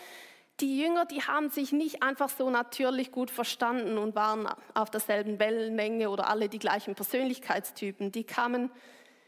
die 0.60 0.78
Jünger, 0.78 1.04
die 1.06 1.22
haben 1.22 1.50
sich 1.50 1.72
nicht 1.72 2.02
einfach 2.02 2.28
so 2.28 2.48
natürlich 2.48 3.10
gut 3.10 3.30
verstanden 3.30 3.98
und 3.98 4.14
waren 4.14 4.48
auf 4.74 4.90
derselben 4.90 5.40
Wellenlänge 5.40 6.08
oder 6.08 6.28
alle 6.28 6.48
die 6.48 6.60
gleichen 6.60 6.94
Persönlichkeitstypen. 6.94 8.12
Die 8.12 8.24
kamen 8.24 8.70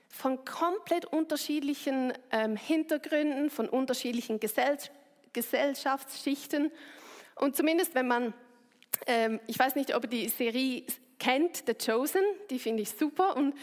von 0.09 0.45
komplett 0.45 1.07
unterschiedlichen 1.07 2.13
ähm, 2.31 2.57
Hintergründen, 2.57 3.51
von 3.51 3.69
unterschiedlichen 3.69 4.39
Gesell 4.39 4.79
Gesellschaftsschichten. 5.33 6.71
Und 7.35 7.57
zumindest 7.57 7.97
wenn 7.97 8.07
man, 8.07 8.33
ähm, 9.09 9.41
ich 9.49 9.59
weiß 9.59 9.75
nicht, 9.75 9.97
ob 9.97 10.05
ihr 10.05 10.11
die 10.11 10.29
Serie 10.29 10.85
kennt, 11.25 11.65
The 11.67 11.75
Chosen, 11.75 12.23
die 12.51 12.59
finde 12.59 12.83
ich 12.83 12.91
super. 12.91 13.37
Und 13.37 13.55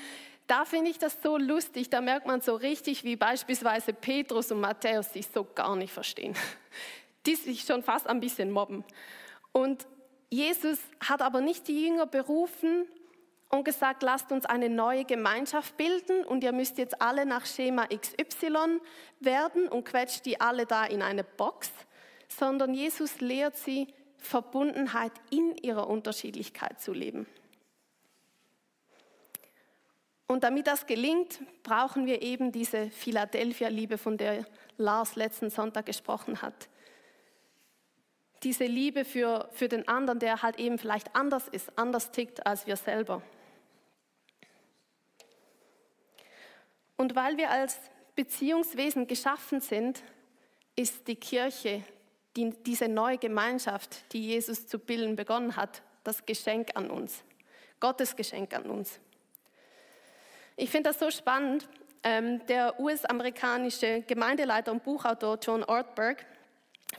da 0.47 0.65
finde 0.65 0.89
ich 0.89 0.97
das 0.97 1.21
so 1.21 1.37
lustig, 1.37 1.89
da 1.89 2.01
merkt 2.01 2.27
man 2.27 2.41
so 2.41 2.55
richtig, 2.55 3.03
wie 3.03 3.15
beispielsweise 3.15 3.93
Petrus 3.93 4.51
und 4.51 4.61
Matthäus 4.61 5.13
sich 5.13 5.27
so 5.27 5.43
gar 5.43 5.75
nicht 5.75 5.93
verstehen 5.93 6.35
die 7.27 7.35
sich 7.35 7.61
schon 7.61 7.83
fast 7.83 8.07
ein 8.07 8.19
bisschen 8.19 8.49
mobben. 8.49 8.83
Und 9.51 9.85
Jesus 10.31 10.79
hat 10.99 11.21
aber 11.21 11.39
nicht 11.39 11.67
die 11.67 11.85
Jünger 11.85 12.07
berufen 12.07 12.87
und 13.49 13.63
gesagt, 13.63 14.01
lasst 14.01 14.31
uns 14.31 14.45
eine 14.45 14.69
neue 14.69 15.05
Gemeinschaft 15.05 15.77
bilden 15.77 16.23
und 16.25 16.43
ihr 16.43 16.51
müsst 16.51 16.79
jetzt 16.79 16.99
alle 16.99 17.27
nach 17.27 17.45
Schema 17.45 17.85
XY 17.85 18.79
werden 19.19 19.67
und 19.67 19.83
quetscht 19.83 20.25
die 20.25 20.41
alle 20.41 20.65
da 20.65 20.85
in 20.85 21.03
eine 21.03 21.23
Box, 21.23 21.69
sondern 22.27 22.73
Jesus 22.73 23.21
lehrt 23.21 23.55
sie, 23.55 23.87
Verbundenheit 24.17 25.11
in 25.31 25.55
ihrer 25.57 25.87
Unterschiedlichkeit 25.87 26.79
zu 26.79 26.93
leben. 26.93 27.27
Und 30.31 30.43
damit 30.43 30.67
das 30.67 30.85
gelingt, 30.85 31.39
brauchen 31.63 32.05
wir 32.05 32.21
eben 32.21 32.51
diese 32.51 32.89
Philadelphia-Liebe, 32.89 33.97
von 33.97 34.17
der 34.17 34.45
Lars 34.77 35.15
letzten 35.15 35.49
Sonntag 35.49 35.85
gesprochen 35.85 36.41
hat 36.41 36.69
diese 38.43 38.65
Liebe 38.65 39.05
für, 39.05 39.49
für 39.51 39.67
den 39.67 39.87
anderen, 39.87 40.19
der 40.19 40.41
halt 40.41 40.57
eben 40.59 40.77
vielleicht 40.77 41.15
anders 41.15 41.47
ist, 41.47 41.77
anders 41.77 42.11
tickt 42.11 42.45
als 42.45 42.65
wir 42.65 42.75
selber. 42.75 43.21
Und 46.97 47.15
weil 47.15 47.37
wir 47.37 47.49
als 47.49 47.77
Beziehungswesen 48.15 49.07
geschaffen 49.07 49.61
sind, 49.61 50.03
ist 50.75 51.07
die 51.07 51.15
Kirche, 51.15 51.83
die, 52.35 52.51
diese 52.63 52.87
neue 52.87 53.17
Gemeinschaft, 53.17 54.11
die 54.13 54.25
Jesus 54.27 54.67
zu 54.67 54.79
bilden 54.79 55.15
begonnen 55.15 55.55
hat, 55.55 55.83
das 56.03 56.25
Geschenk 56.25 56.71
an 56.75 56.89
uns, 56.89 57.23
Gottes 57.79 58.15
Geschenk 58.15 58.53
an 58.53 58.63
uns. 58.63 58.99
Ich 60.61 60.69
finde 60.69 60.91
das 60.91 60.99
so 60.99 61.09
spannend. 61.09 61.67
Ähm, 62.03 62.45
der 62.45 62.79
US-amerikanische 62.79 64.03
Gemeindeleiter 64.05 64.71
und 64.71 64.83
Buchautor 64.83 65.39
John 65.41 65.63
Ortberg, 65.63 66.23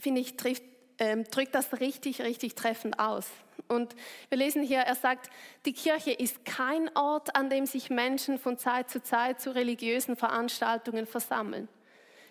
finde 0.01 0.21
ich, 0.21 0.37
trifft 0.37 0.65
ähm, 0.99 1.23
drückt 1.31 1.55
das 1.55 1.79
richtig, 1.79 2.23
richtig 2.23 2.57
treffend 2.57 2.99
aus. 2.99 3.29
Und 3.69 3.95
wir 4.31 4.39
lesen 4.39 4.65
hier, 4.65 4.81
er 4.81 4.97
sagt, 4.97 5.31
die 5.65 5.75
Kirche 5.75 6.11
ist 6.11 6.45
kein 6.45 6.91
Ort, 6.97 7.37
an 7.37 7.51
dem 7.51 7.67
sich 7.67 7.89
Menschen 7.89 8.37
von 8.37 8.59
Zeit 8.59 8.91
zu 8.91 9.01
Zeit 9.01 9.41
zu 9.41 9.55
religiösen 9.55 10.17
Veranstaltungen 10.17 11.07
versammeln. 11.07 11.69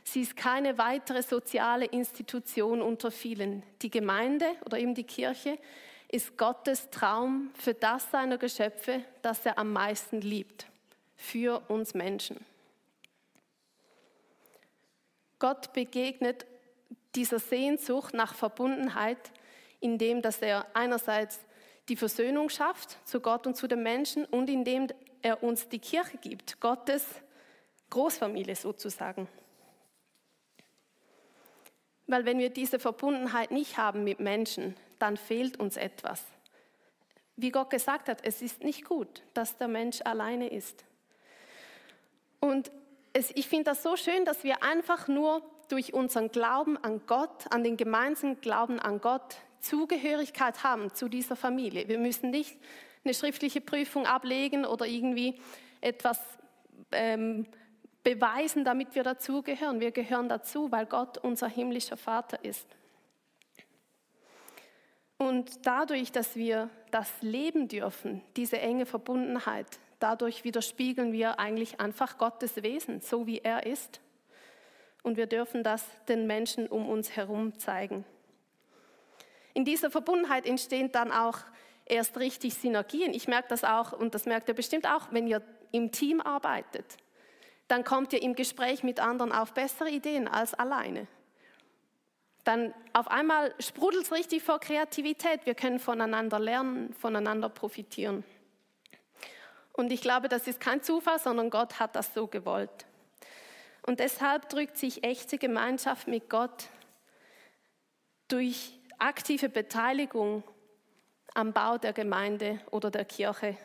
Sie 0.03 0.21
ist 0.21 0.35
keine 0.35 0.77
weitere 0.77 1.23
soziale 1.23 1.85
Institution 1.85 2.81
unter 2.81 3.09
vielen. 3.09 3.63
Die 3.81 3.89
Gemeinde 3.89 4.47
oder 4.65 4.79
eben 4.79 4.95
die 4.95 5.05
Kirche 5.05 5.57
ist 6.09 6.37
Gottes 6.37 6.89
Traum 6.89 7.51
für 7.53 7.73
das 7.73 8.11
seiner 8.11 8.37
Geschöpfe, 8.37 9.05
das 9.21 9.45
er 9.45 9.57
am 9.57 9.71
meisten 9.71 10.19
liebt, 10.19 10.67
für 11.21 11.61
uns 11.69 11.93
Menschen. 11.93 12.43
Gott 15.37 15.71
begegnet 15.73 16.45
dieser 17.15 17.39
Sehnsucht 17.39 18.13
nach 18.13 18.33
Verbundenheit, 18.33 19.31
indem 19.79 20.21
dass 20.21 20.41
er 20.41 20.65
einerseits 20.75 21.39
die 21.89 21.95
Versöhnung 21.95 22.49
schafft 22.49 22.97
zu 23.07 23.19
Gott 23.19 23.45
und 23.45 23.55
zu 23.55 23.67
den 23.67 23.83
Menschen 23.83 24.25
und 24.25 24.49
indem 24.49 24.87
er 25.21 25.43
uns 25.43 25.69
die 25.69 25.79
Kirche 25.79 26.17
gibt, 26.17 26.59
Gottes 26.59 27.05
Großfamilie 27.91 28.55
sozusagen. 28.55 29.27
Weil 32.07 32.25
wenn 32.25 32.39
wir 32.39 32.49
diese 32.49 32.79
Verbundenheit 32.79 33.51
nicht 33.51 33.77
haben 33.77 34.03
mit 34.03 34.19
Menschen, 34.19 34.75
dann 34.97 35.17
fehlt 35.17 35.59
uns 35.59 35.77
etwas. 35.77 36.23
Wie 37.35 37.51
Gott 37.51 37.69
gesagt 37.69 38.09
hat, 38.09 38.25
es 38.25 38.41
ist 38.41 38.63
nicht 38.63 38.85
gut, 38.85 39.23
dass 39.33 39.57
der 39.57 39.67
Mensch 39.67 40.01
alleine 40.03 40.49
ist. 40.49 40.83
Und 42.41 42.71
es, 43.13 43.31
ich 43.35 43.47
finde 43.47 43.65
das 43.65 43.83
so 43.83 43.95
schön, 43.95 44.25
dass 44.25 44.43
wir 44.43 44.63
einfach 44.63 45.07
nur 45.07 45.41
durch 45.69 45.93
unseren 45.93 46.29
Glauben 46.29 46.77
an 46.83 47.01
Gott, 47.07 47.45
an 47.49 47.63
den 47.63 47.77
gemeinsamen 47.77 48.41
Glauben 48.41 48.79
an 48.79 48.99
Gott, 48.99 49.37
Zugehörigkeit 49.61 50.63
haben 50.63 50.93
zu 50.93 51.07
dieser 51.07 51.35
Familie. 51.37 51.87
Wir 51.87 51.99
müssen 51.99 52.31
nicht 52.31 52.57
eine 53.05 53.13
schriftliche 53.13 53.61
Prüfung 53.61 54.05
ablegen 54.05 54.65
oder 54.65 54.85
irgendwie 54.85 55.39
etwas 55.79 56.19
ähm, 56.91 57.45
beweisen, 58.03 58.65
damit 58.65 58.95
wir 58.95 59.03
dazugehören. 59.03 59.79
Wir 59.79 59.91
gehören 59.91 60.27
dazu, 60.27 60.71
weil 60.71 60.87
Gott 60.87 61.17
unser 61.19 61.47
himmlischer 61.47 61.97
Vater 61.97 62.43
ist. 62.43 62.67
Und 65.17 65.67
dadurch, 65.67 66.11
dass 66.11 66.35
wir 66.35 66.69
das 66.89 67.07
leben 67.21 67.67
dürfen, 67.67 68.23
diese 68.35 68.59
enge 68.59 68.87
Verbundenheit, 68.87 69.67
dadurch 70.01 70.43
widerspiegeln 70.43 71.13
wir 71.13 71.39
eigentlich 71.39 71.79
einfach 71.79 72.17
Gottes 72.17 72.61
Wesen, 72.63 73.01
so 73.01 73.27
wie 73.27 73.39
er 73.39 73.65
ist 73.65 74.01
und 75.03 75.17
wir 75.17 75.27
dürfen 75.27 75.63
das 75.63 75.85
den 76.07 76.27
Menschen 76.27 76.67
um 76.67 76.89
uns 76.89 77.15
herum 77.15 77.57
zeigen. 77.57 78.05
In 79.53 79.65
dieser 79.65 79.91
Verbundenheit 79.91 80.45
entstehen 80.45 80.91
dann 80.91 81.11
auch 81.11 81.39
erst 81.85 82.17
richtig 82.17 82.53
Synergien. 82.53 83.13
Ich 83.13 83.27
merke 83.27 83.49
das 83.49 83.63
auch 83.63 83.91
und 83.91 84.15
das 84.15 84.25
merkt 84.25 84.47
ihr 84.47 84.55
bestimmt 84.55 84.87
auch, 84.87 85.11
wenn 85.11 85.27
ihr 85.27 85.41
im 85.71 85.91
Team 85.91 86.21
arbeitet. 86.21 86.85
Dann 87.67 87.83
kommt 87.83 88.13
ihr 88.13 88.21
im 88.21 88.35
Gespräch 88.35 88.83
mit 88.83 88.99
anderen 88.99 89.31
auf 89.31 89.53
bessere 89.53 89.89
Ideen 89.89 90.27
als 90.27 90.53
alleine. 90.53 91.07
dann 92.43 92.73
auf 92.93 93.07
einmal 93.07 93.53
sprudelt 93.59 94.05
es 94.05 94.11
richtig 94.11 94.41
vor 94.41 94.59
Kreativität. 94.59 95.45
Wir 95.45 95.53
können 95.53 95.77
voneinander 95.77 96.39
lernen, 96.39 96.91
voneinander 96.93 97.49
profitieren. 97.49 98.23
Und 99.81 99.91
ich 99.91 100.01
glaube, 100.01 100.29
das 100.29 100.45
ist 100.45 100.59
kein 100.59 100.83
Zufall, 100.83 101.17
sondern 101.17 101.49
Gott 101.49 101.79
hat 101.79 101.95
das 101.95 102.13
so 102.13 102.27
gewollt. 102.27 102.85
Und 103.81 103.99
deshalb 103.99 104.47
drückt 104.47 104.77
sich 104.77 105.03
echte 105.03 105.39
Gemeinschaft 105.39 106.07
mit 106.07 106.29
Gott 106.29 106.67
durch 108.27 108.77
aktive 108.99 109.49
Beteiligung 109.49 110.43
am 111.33 111.51
Bau 111.51 111.79
der 111.79 111.93
Gemeinde 111.93 112.61
oder 112.69 112.91
der 112.91 113.05
Kirche 113.05 113.57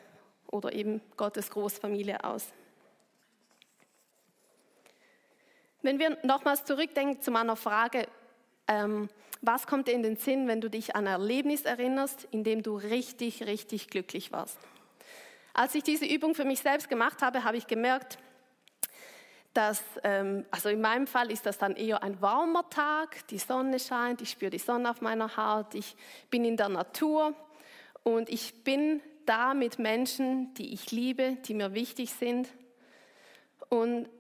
oder 0.47 0.73
eben 0.73 1.03
Gottes 1.19 1.51
Großfamilie 1.51 2.25
aus. 2.25 2.47
Wenn 5.83 5.99
wir 5.99 6.17
nochmals 6.23 6.65
zurückdenken 6.65 7.21
zu 7.21 7.31
meiner 7.31 7.57
Frage, 7.57 8.09
ähm, 8.69 9.11
was 9.43 9.67
kommt 9.67 9.87
dir 9.87 9.93
in 9.93 10.03
den 10.03 10.17
Sinn, 10.17 10.49
wenn 10.49 10.63
du 10.63 10.71
dich 10.71 10.97
an 10.97 11.07
ein 11.07 11.21
Erlebnis 11.21 11.67
erinnerst, 11.67 12.27
in 12.31 12.43
dem 12.43 12.63
du 12.63 12.75
richtig, 12.79 13.43
richtig 13.43 13.89
glücklich 13.89 14.33
warst? 14.33 14.59
Als 15.59 15.75
ich 15.75 15.83
diese 15.83 16.05
Übung 16.05 16.35
für 16.35 16.45
mich 16.45 16.61
selbst 16.61 16.91
gemacht 16.91 17.23
habe, 17.23 17.43
habe 17.43 17.57
ich 17.57 17.67
gemerkt, 17.67 18.19
dass, 19.55 19.83
ähm, 20.05 20.45
also 20.51 20.69
in 20.69 20.83
meinem 20.83 21.07
Fall 21.07 21.31
ist 21.31 21.47
das 21.47 21.57
dann 21.57 21.77
eher 21.77 22.03
ein 22.03 22.21
warmer 22.21 22.69
Tag, 22.69 23.27
die 23.29 23.39
Sonne 23.39 23.81
scheint, 23.81 24.21
ich 24.21 24.29
spüre 24.29 24.51
die 24.51 24.59
Sonne 24.59 24.91
auf 24.91 25.01
meiner 25.01 25.35
Haut, 25.39 25.75
ich 25.75 25.97
bin 26.29 26.45
in 26.45 26.59
der 26.59 26.69
Natur 26.69 27.35
und 28.03 28.29
ich 28.29 28.65
bin 28.65 29.01
da 29.25 29.55
mit 29.55 29.79
Menschen, 29.79 30.53
die 30.53 30.75
ich 30.75 30.91
liebe, 30.91 31.39
die 31.47 31.55
mir 31.55 31.73
wichtig 31.73 32.13
sind. 32.13 32.51
Und 33.71 34.11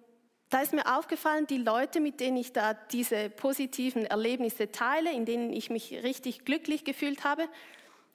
da 0.48 0.62
ist 0.62 0.72
mir 0.72 0.96
aufgefallen, 0.96 1.46
die 1.46 1.58
Leute, 1.58 2.00
mit 2.00 2.18
denen 2.18 2.38
ich 2.38 2.54
da 2.54 2.72
diese 2.72 3.28
positiven 3.28 4.06
Erlebnisse 4.06 4.72
teile, 4.72 5.12
in 5.12 5.26
denen 5.26 5.52
ich 5.52 5.68
mich 5.68 6.02
richtig 6.02 6.46
glücklich 6.46 6.82
gefühlt 6.82 7.24
habe, 7.24 7.46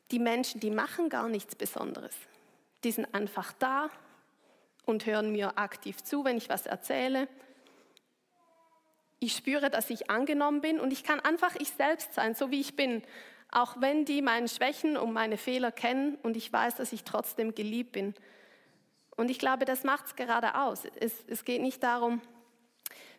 die 0.10 0.18
Menschen, 0.18 0.60
die 0.60 0.72
machen 0.72 1.10
gar 1.10 1.30
nichts 1.30 1.56
Besonderes. 1.56 2.16
Die 2.84 2.92
sind 2.92 3.14
einfach 3.14 3.54
da 3.54 3.90
und 4.86 5.06
hören 5.06 5.32
mir 5.32 5.58
aktiv 5.58 6.04
zu, 6.04 6.24
wenn 6.24 6.38
ich 6.38 6.50
was 6.50 6.66
erzähle. 6.66 7.28
Ich 9.20 9.36
spüre, 9.36 9.70
dass 9.70 9.90
ich 9.90 10.10
angenommen 10.10 10.62
bin 10.62 10.80
und 10.80 10.92
ich 10.92 11.04
kann 11.04 11.20
einfach 11.20 11.56
ich 11.56 11.70
selbst 11.70 12.14
sein, 12.14 12.34
so 12.34 12.50
wie 12.50 12.60
ich 12.60 12.76
bin. 12.76 13.04
Auch 13.52 13.80
wenn 13.80 14.06
die 14.06 14.22
meine 14.22 14.48
Schwächen 14.48 14.98
und 14.98 15.14
meine 15.14 15.38
Fehler 15.38 15.72
kennen 15.72 16.16
und 16.24 16.38
ich 16.38 16.52
weiß, 16.52 16.76
dass 16.76 16.94
ich 16.94 17.04
trotzdem 17.04 17.54
geliebt 17.54 17.92
bin. 17.92 18.16
Und 19.16 19.30
ich 19.30 19.38
glaube, 19.38 19.66
das 19.66 19.84
macht 19.84 20.08
es 20.08 20.16
gerade 20.16 20.56
aus. 20.56 20.84
Es, 21.00 21.46
geht 21.46 21.62
nicht 21.62 21.84
darum, 21.84 22.22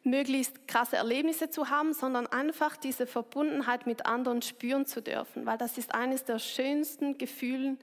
möglichst 0.03 0.67
krasse 0.67 0.97
Erlebnisse 0.97 1.51
zu 1.51 1.71
haben, 1.71 1.93
sondern 1.93 2.27
einfach 2.27 2.77
diese 2.77 3.07
Verbundenheit 3.07 3.87
mit 3.87 4.07
anderen 4.07 4.43
spüren 4.43 4.87
zu 4.87 5.03
dürfen, 5.03 5.47
weil 5.47 5.59
das 5.59 5.79
ist 5.79 5.95
eines 5.95 6.25
der 6.25 6.39
schönsten 6.39 7.19
Gefühle, 7.19 7.77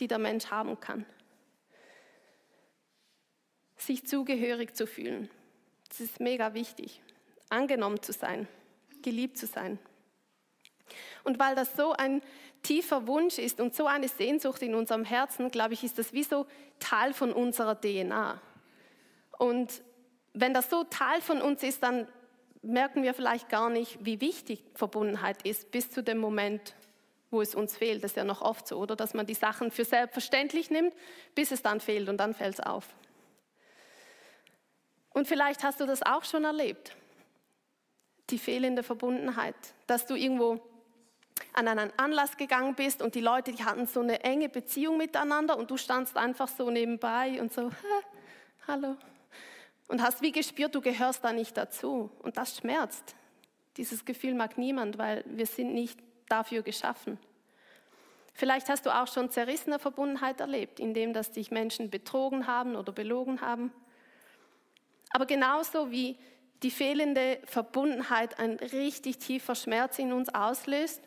die 0.00 0.08
der 0.08 0.18
Mensch 0.18 0.50
haben 0.50 0.78
kann. 0.80 1.06
Sich 3.86 4.06
zugehörig 4.06 4.74
zu 4.76 4.86
fühlen. 4.86 5.28
Das 5.88 6.00
ist 6.00 6.20
mega 6.20 6.54
wichtig. 6.54 7.00
Angenommen 7.48 8.00
zu 8.02 8.12
sein, 8.12 8.48
geliebt 9.02 9.36
zu 9.36 9.46
sein. 9.46 9.78
Und 11.24 11.38
weil 11.38 11.54
das 11.54 11.76
so 11.76 11.92
ein 11.92 12.22
tiefer 12.62 13.06
Wunsch 13.06 13.38
ist 13.38 13.60
und 13.60 13.74
so 13.74 13.86
eine 13.86 14.08
Sehnsucht 14.08 14.62
in 14.62 14.74
unserem 14.74 15.04
Herzen, 15.04 15.50
glaube 15.50 15.74
ich, 15.74 15.84
ist 15.84 15.98
das 15.98 16.12
wie 16.12 16.22
so 16.22 16.46
Teil 16.78 17.12
von 17.12 17.32
unserer 17.32 17.80
DNA. 17.80 18.40
Und 19.38 19.82
wenn 20.32 20.54
das 20.54 20.70
so 20.70 20.84
Teil 20.84 21.20
von 21.20 21.42
uns 21.42 21.62
ist, 21.62 21.82
dann 21.82 22.06
merken 22.62 23.02
wir 23.02 23.14
vielleicht 23.14 23.48
gar 23.48 23.68
nicht, 23.68 23.98
wie 24.04 24.20
wichtig 24.20 24.62
Verbundenheit 24.74 25.42
ist, 25.42 25.70
bis 25.72 25.90
zu 25.90 26.02
dem 26.02 26.18
Moment, 26.18 26.74
wo 27.30 27.42
es 27.42 27.54
uns 27.54 27.76
fehlt. 27.76 28.04
Das 28.04 28.12
ist 28.12 28.16
ja 28.16 28.24
noch 28.24 28.42
oft 28.42 28.68
so, 28.68 28.78
oder? 28.78 28.94
Dass 28.94 29.14
man 29.14 29.26
die 29.26 29.34
Sachen 29.34 29.70
für 29.70 29.84
selbstverständlich 29.84 30.70
nimmt, 30.70 30.94
bis 31.34 31.50
es 31.50 31.62
dann 31.62 31.80
fehlt 31.80 32.08
und 32.08 32.18
dann 32.18 32.34
fällt 32.34 32.54
es 32.54 32.60
auf. 32.60 32.86
Und 35.12 35.28
vielleicht 35.28 35.62
hast 35.62 35.80
du 35.80 35.86
das 35.86 36.02
auch 36.02 36.24
schon 36.24 36.44
erlebt, 36.44 36.96
die 38.30 38.38
fehlende 38.38 38.82
Verbundenheit, 38.82 39.54
dass 39.86 40.06
du 40.06 40.14
irgendwo 40.14 40.60
an 41.52 41.68
einen 41.68 41.92
Anlass 41.98 42.36
gegangen 42.36 42.74
bist 42.74 43.02
und 43.02 43.14
die 43.14 43.20
Leute, 43.20 43.52
die 43.52 43.64
hatten 43.64 43.86
so 43.86 44.00
eine 44.00 44.22
enge 44.24 44.48
Beziehung 44.48 44.96
miteinander 44.96 45.56
und 45.56 45.70
du 45.70 45.76
standst 45.76 46.16
einfach 46.16 46.48
so 46.48 46.70
nebenbei 46.70 47.40
und 47.40 47.52
so, 47.52 47.70
hallo. 48.66 48.96
Und 49.88 50.02
hast 50.02 50.22
wie 50.22 50.32
gespürt, 50.32 50.74
du 50.74 50.80
gehörst 50.80 51.22
da 51.22 51.32
nicht 51.32 51.56
dazu. 51.56 52.10
Und 52.20 52.38
das 52.38 52.56
schmerzt. 52.56 53.14
Dieses 53.76 54.04
Gefühl 54.04 54.34
mag 54.34 54.56
niemand, 54.56 54.96
weil 54.96 55.22
wir 55.26 55.44
sind 55.44 55.74
nicht 55.74 55.98
dafür 56.28 56.62
geschaffen. 56.62 57.18
Vielleicht 58.32 58.70
hast 58.70 58.86
du 58.86 58.90
auch 58.90 59.06
schon 59.06 59.30
zerrissene 59.30 59.78
Verbundenheit 59.78 60.40
erlebt, 60.40 60.80
indem 60.80 61.12
dass 61.12 61.32
dich 61.32 61.50
Menschen 61.50 61.90
betrogen 61.90 62.46
haben 62.46 62.76
oder 62.76 62.92
belogen 62.92 63.42
haben. 63.42 63.70
Aber 65.12 65.26
genauso 65.26 65.90
wie 65.90 66.16
die 66.62 66.70
fehlende 66.70 67.38
Verbundenheit 67.44 68.38
ein 68.38 68.56
richtig 68.56 69.18
tiefer 69.18 69.54
Schmerz 69.54 69.98
in 69.98 70.12
uns 70.12 70.34
auslöst, 70.34 71.02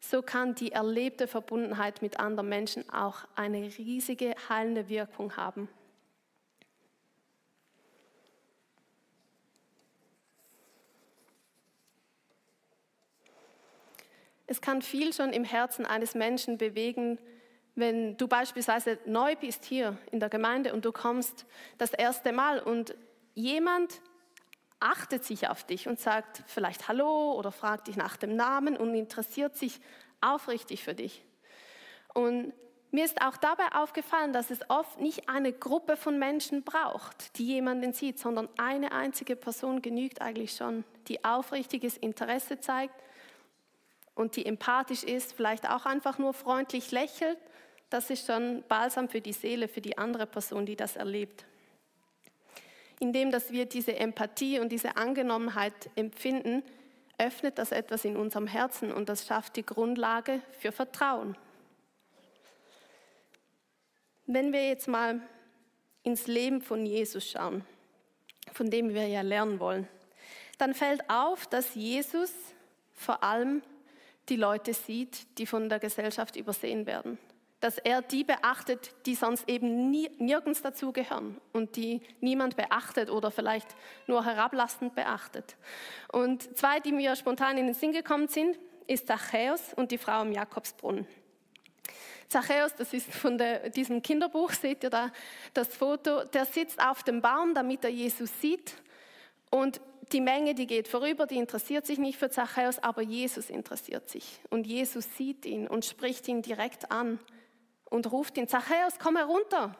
so 0.00 0.20
kann 0.20 0.54
die 0.54 0.72
erlebte 0.72 1.26
Verbundenheit 1.26 2.02
mit 2.02 2.20
anderen 2.20 2.48
Menschen 2.48 2.88
auch 2.90 3.24
eine 3.34 3.62
riesige 3.78 4.34
heilende 4.48 4.88
Wirkung 4.88 5.36
haben. 5.36 5.68
Es 14.46 14.60
kann 14.60 14.82
viel 14.82 15.14
schon 15.14 15.32
im 15.32 15.44
Herzen 15.44 15.86
eines 15.86 16.14
Menschen 16.14 16.58
bewegen, 16.58 17.18
wenn 17.76 18.16
du 18.16 18.28
beispielsweise 18.28 18.98
neu 19.06 19.34
bist 19.36 19.64
hier 19.64 19.96
in 20.12 20.20
der 20.20 20.28
Gemeinde 20.28 20.74
und 20.74 20.84
du 20.84 20.92
kommst 20.92 21.46
das 21.78 21.92
erste 21.92 22.30
Mal 22.32 22.60
und 22.60 22.94
jemand 23.34 24.00
achtet 24.80 25.24
sich 25.24 25.48
auf 25.48 25.64
dich 25.64 25.88
und 25.88 25.98
sagt 25.98 26.42
vielleicht 26.46 26.88
Hallo 26.88 27.32
oder 27.32 27.52
fragt 27.52 27.88
dich 27.88 27.96
nach 27.96 28.16
dem 28.16 28.36
Namen 28.36 28.76
und 28.76 28.94
interessiert 28.94 29.56
sich 29.56 29.80
aufrichtig 30.20 30.84
für 30.84 30.94
dich. 30.94 31.24
Und 32.12 32.52
mir 32.90 33.04
ist 33.04 33.20
auch 33.22 33.36
dabei 33.36 33.72
aufgefallen, 33.72 34.32
dass 34.32 34.50
es 34.50 34.60
oft 34.68 35.00
nicht 35.00 35.28
eine 35.28 35.52
Gruppe 35.52 35.96
von 35.96 36.18
Menschen 36.18 36.62
braucht, 36.62 37.38
die 37.38 37.46
jemanden 37.46 37.92
sieht, 37.92 38.20
sondern 38.20 38.48
eine 38.56 38.92
einzige 38.92 39.36
Person 39.36 39.82
genügt 39.82 40.20
eigentlich 40.20 40.54
schon, 40.54 40.84
die 41.08 41.24
aufrichtiges 41.24 41.96
Interesse 41.96 42.60
zeigt 42.60 42.94
und 44.14 44.36
die 44.36 44.46
empathisch 44.46 45.02
ist, 45.02 45.32
vielleicht 45.32 45.68
auch 45.68 45.86
einfach 45.86 46.18
nur 46.18 46.34
freundlich 46.34 46.92
lächelt. 46.92 47.38
Das 47.90 48.10
ist 48.10 48.26
schon 48.26 48.62
balsam 48.68 49.08
für 49.08 49.20
die 49.20 49.32
Seele, 49.32 49.66
für 49.66 49.80
die 49.80 49.98
andere 49.98 50.26
Person, 50.26 50.64
die 50.66 50.76
das 50.76 50.94
erlebt 50.94 51.46
indem 53.00 53.30
dass 53.30 53.52
wir 53.52 53.66
diese 53.66 53.96
Empathie 53.96 54.60
und 54.60 54.70
diese 54.70 54.96
Angenommenheit 54.96 55.90
empfinden, 55.96 56.62
öffnet 57.18 57.58
das 57.58 57.72
etwas 57.72 58.04
in 58.04 58.16
unserem 58.16 58.46
Herzen 58.46 58.92
und 58.92 59.08
das 59.08 59.26
schafft 59.26 59.56
die 59.56 59.64
Grundlage 59.64 60.40
für 60.58 60.72
Vertrauen. 60.72 61.36
Wenn 64.26 64.52
wir 64.52 64.66
jetzt 64.66 64.88
mal 64.88 65.20
ins 66.02 66.26
Leben 66.26 66.60
von 66.60 66.86
Jesus 66.86 67.30
schauen, 67.30 67.64
von 68.52 68.70
dem 68.70 68.94
wir 68.94 69.06
ja 69.06 69.20
lernen 69.20 69.60
wollen, 69.60 69.88
dann 70.58 70.74
fällt 70.74 71.08
auf, 71.08 71.46
dass 71.46 71.74
Jesus 71.74 72.32
vor 72.94 73.22
allem 73.22 73.62
die 74.28 74.36
Leute 74.36 74.72
sieht, 74.72 75.38
die 75.38 75.46
von 75.46 75.68
der 75.68 75.78
Gesellschaft 75.78 76.36
übersehen 76.36 76.86
werden 76.86 77.18
dass 77.64 77.78
er 77.78 78.02
die 78.02 78.24
beachtet, 78.24 78.90
die 79.06 79.14
sonst 79.14 79.48
eben 79.48 79.90
nie, 79.90 80.10
nirgends 80.18 80.60
dazugehören 80.60 81.40
und 81.54 81.76
die 81.76 82.02
niemand 82.20 82.56
beachtet 82.56 83.08
oder 83.08 83.30
vielleicht 83.30 83.74
nur 84.06 84.22
herablassend 84.22 84.94
beachtet. 84.94 85.56
Und 86.12 86.58
zwei, 86.58 86.80
die 86.80 86.92
mir 86.92 87.16
spontan 87.16 87.56
in 87.56 87.64
den 87.64 87.74
Sinn 87.74 87.92
gekommen 87.92 88.28
sind, 88.28 88.58
ist 88.86 89.06
Zachäus 89.06 89.72
und 89.72 89.92
die 89.92 89.96
Frau 89.96 90.20
im 90.20 90.32
Jakobsbrunnen. 90.32 91.06
Zachäus, 92.28 92.74
das 92.74 92.92
ist 92.92 93.10
von 93.10 93.38
der, 93.38 93.70
diesem 93.70 94.02
Kinderbuch, 94.02 94.50
seht 94.50 94.84
ihr 94.84 94.90
da 94.90 95.10
das 95.54 95.68
Foto, 95.68 96.22
der 96.24 96.44
sitzt 96.44 96.78
auf 96.84 97.02
dem 97.02 97.22
Baum, 97.22 97.54
damit 97.54 97.82
er 97.82 97.90
Jesus 97.90 98.42
sieht. 98.42 98.74
Und 99.50 99.80
die 100.12 100.20
Menge, 100.20 100.54
die 100.54 100.66
geht 100.66 100.86
vorüber, 100.86 101.26
die 101.26 101.38
interessiert 101.38 101.86
sich 101.86 101.96
nicht 101.96 102.18
für 102.18 102.28
Zachäus, 102.28 102.78
aber 102.78 103.00
Jesus 103.00 103.48
interessiert 103.48 104.10
sich. 104.10 104.38
Und 104.50 104.66
Jesus 104.66 105.16
sieht 105.16 105.46
ihn 105.46 105.66
und 105.66 105.86
spricht 105.86 106.28
ihn 106.28 106.42
direkt 106.42 106.90
an 106.90 107.18
und 107.84 108.10
ruft 108.10 108.36
ihn, 108.36 108.48
Zachäus, 108.48 108.98
komm 108.98 109.16
herunter, 109.16 109.76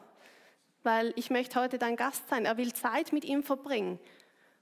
weil 0.82 1.12
ich 1.16 1.30
möchte 1.30 1.60
heute 1.60 1.78
dein 1.78 1.96
Gast 1.96 2.28
sein. 2.28 2.44
Er 2.44 2.56
will 2.56 2.72
Zeit 2.72 3.12
mit 3.12 3.24
ihm 3.24 3.42
verbringen. 3.42 3.98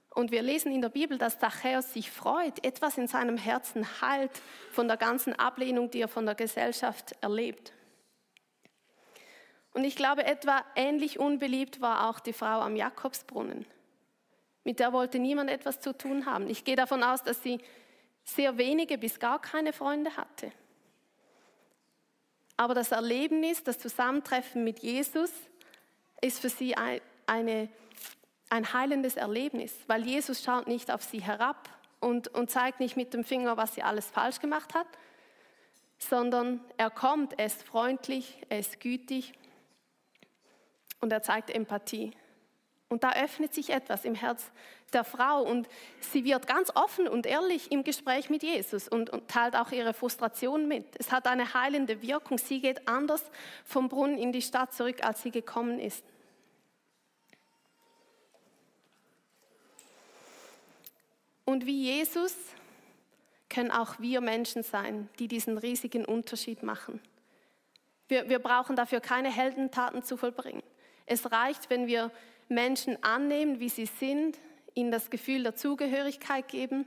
Und 0.09 0.31
wir 0.31 0.43
lesen 0.43 0.71
in 0.71 0.81
der 0.81 0.89
Bibel, 0.89 1.17
dass 1.17 1.39
Zachäus 1.39 1.93
sich 1.93 2.11
freut, 2.11 2.63
etwas 2.63 2.97
in 2.97 3.07
seinem 3.07 3.37
Herzen 3.37 3.85
heilt 4.01 4.41
von 4.71 4.87
der 4.87 4.97
ganzen 4.97 5.33
Ablehnung, 5.33 5.89
die 5.89 6.01
er 6.01 6.07
von 6.07 6.25
der 6.25 6.35
Gesellschaft 6.35 7.15
erlebt. 7.21 7.73
Und 9.73 9.85
ich 9.85 9.95
glaube, 9.95 10.25
etwa 10.25 10.63
ähnlich 10.75 11.19
unbeliebt 11.19 11.81
war 11.81 12.09
auch 12.09 12.19
die 12.19 12.33
Frau 12.33 12.61
am 12.61 12.75
Jakobsbrunnen. 12.75 13.65
Mit 14.63 14.79
der 14.79 14.93
wollte 14.93 15.17
niemand 15.17 15.49
etwas 15.49 15.79
zu 15.79 15.97
tun 15.97 16.25
haben. 16.25 16.47
Ich 16.47 16.63
gehe 16.63 16.75
davon 16.75 17.03
aus, 17.03 17.23
dass 17.23 17.41
sie 17.41 17.59
sehr 18.23 18.57
wenige 18.57 18.97
bis 18.97 19.19
gar 19.19 19.41
keine 19.41 19.73
Freunde 19.73 20.15
hatte. 20.15 20.51
Aber 22.57 22.73
das 22.73 22.91
Erlebnis, 22.91 23.63
das 23.63 23.79
Zusammentreffen 23.79 24.63
mit 24.63 24.79
Jesus 24.79 25.31
ist 26.21 26.39
für 26.39 26.49
sie 26.49 26.75
ein, 26.75 27.01
eine, 27.25 27.69
ein 28.49 28.73
heilendes 28.73 29.15
Erlebnis, 29.15 29.73
weil 29.87 30.05
Jesus 30.05 30.43
schaut 30.43 30.67
nicht 30.67 30.91
auf 30.91 31.03
sie 31.03 31.21
herab 31.21 31.69
und, 31.99 32.27
und 32.29 32.51
zeigt 32.51 32.79
nicht 32.79 32.95
mit 32.95 33.13
dem 33.13 33.23
Finger, 33.23 33.57
was 33.57 33.75
sie 33.75 33.83
alles 33.83 34.07
falsch 34.07 34.39
gemacht 34.39 34.73
hat, 34.73 34.87
sondern 35.97 36.61
er 36.77 36.89
kommt, 36.89 37.39
er 37.39 37.45
ist 37.45 37.63
freundlich, 37.63 38.37
er 38.49 38.59
ist 38.59 38.79
gütig 38.79 39.33
und 41.01 41.11
er 41.11 41.23
zeigt 41.23 41.49
Empathie. 41.49 42.11
Und 42.89 43.03
da 43.03 43.13
öffnet 43.13 43.53
sich 43.53 43.71
etwas 43.71 44.05
im 44.05 44.15
Herz 44.15 44.51
der 44.93 45.03
Frau 45.03 45.41
und 45.41 45.67
sie 45.99 46.23
wird 46.23 46.47
ganz 46.47 46.71
offen 46.75 47.07
und 47.07 47.25
ehrlich 47.25 47.71
im 47.71 47.83
Gespräch 47.83 48.29
mit 48.29 48.43
Jesus 48.43 48.87
und, 48.87 49.09
und, 49.09 49.27
teilt 49.27 49.55
auch 49.55 49.71
ihre 49.71 49.93
Frustration 49.93 50.67
mit. 50.67 50.85
Es 50.99 51.11
hat 51.11 51.27
eine 51.27 51.53
heilende 51.53 52.01
Wirkung. 52.01 52.37
Sie 52.37 52.59
geht 52.59 52.87
anders 52.87 53.23
vom 53.65 53.89
Brunnen 53.89 54.17
in 54.17 54.31
die 54.31 54.41
Stadt 54.41 54.73
zurück, 54.73 55.03
als 55.03 55.21
sie 55.21 55.31
gekommen 55.31 55.79
ist. 55.79 56.03
Und 61.45 61.65
wie 61.65 61.83
Jesus 61.83 62.35
können 63.49 63.71
auch 63.71 63.99
wir 63.99 64.21
Menschen 64.21 64.63
sein, 64.63 65.09
die 65.19 65.27
diesen 65.27 65.57
riesigen 65.57 66.05
Unterschied 66.05 66.63
machen. 66.63 67.01
Wir, 68.07 68.29
wir 68.29 68.39
brauchen 68.39 68.75
dafür 68.75 68.99
keine 68.99 69.31
Heldentaten 69.31 70.03
zu 70.03 70.17
vollbringen. 70.17 70.63
Es 71.05 71.31
reicht, 71.31 71.69
wenn 71.69 71.87
wir 71.87 72.11
Menschen 72.49 73.01
annehmen, 73.03 73.59
wie 73.59 73.69
sie 73.69 73.85
sind, 73.85 74.37
ihnen 74.75 74.91
das 74.91 75.09
Gefühl 75.09 75.43
der 75.43 75.55
Zugehörigkeit 75.55 76.47
geben, 76.47 76.85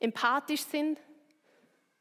empathisch 0.00 0.62
sind, 0.62 0.98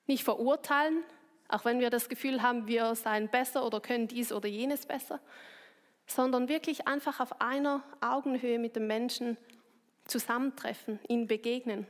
nicht 0.05 0.23
verurteilen, 0.23 1.03
auch 1.49 1.65
wenn 1.65 1.79
wir 1.79 1.89
das 1.89 2.09
Gefühl 2.09 2.41
haben, 2.41 2.67
wir 2.67 2.95
seien 2.95 3.29
besser 3.29 3.65
oder 3.65 3.79
können 3.79 4.07
dies 4.07 4.31
oder 4.31 4.47
jenes 4.47 4.85
besser, 4.85 5.19
sondern 6.05 6.49
wirklich 6.49 6.87
einfach 6.87 7.19
auf 7.19 7.41
einer 7.41 7.83
Augenhöhe 8.01 8.59
mit 8.59 8.75
dem 8.75 8.87
Menschen 8.87 9.37
zusammentreffen, 10.05 10.99
ihnen 11.07 11.27
begegnen. 11.27 11.85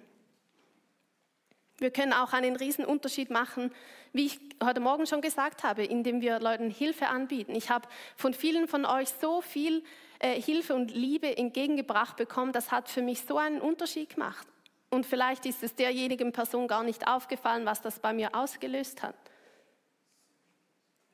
Wir 1.80 1.92
können 1.92 2.14
auch 2.14 2.34
einen 2.34 2.56
riesen 2.56 2.86
Unterschied 2.86 3.30
machen, 3.30 3.72
wie 4.12 4.26
ich 4.26 4.40
heute 4.64 4.80
Morgen 4.80 5.06
schon 5.06 5.22
gesagt 5.22 5.64
habe, 5.64 5.86
indem 5.86 6.22
wir 6.22 6.40
Leuten 6.40 6.72
Hilfe 6.72 7.08
anbieten. 7.08 7.54
Ich 7.54 7.70
habe 7.70 7.88
von 8.16 8.34
vielen 8.34 8.68
von 8.68 8.86
euch 8.86 9.10
so 9.10 9.42
viel 9.42 9.84
äh, 10.20 10.42
Hilfe 10.42 10.76
und 10.76 10.92
Liebe 10.92 11.38
entgegengebracht 11.38 12.16
bekommen. 12.18 12.52
Das 12.52 12.72
hat 12.72 12.90
für 12.90 13.02
mich 13.02 13.22
so 13.22 13.38
einen 13.38 13.62
Unterschied 13.62 14.16
gemacht. 14.16 14.48
Und 14.90 15.06
vielleicht 15.06 15.46
ist 15.46 15.64
es 15.64 15.76
derjenigen 15.76 16.32
Person 16.32 16.68
gar 16.68 16.84
nicht 16.84 17.08
aufgefallen, 17.08 17.66
was 17.66 17.82
das 17.82 18.00
bei 18.00 18.14
mir 18.14 18.34
ausgelöst 18.34 19.04
hat. 19.04 19.16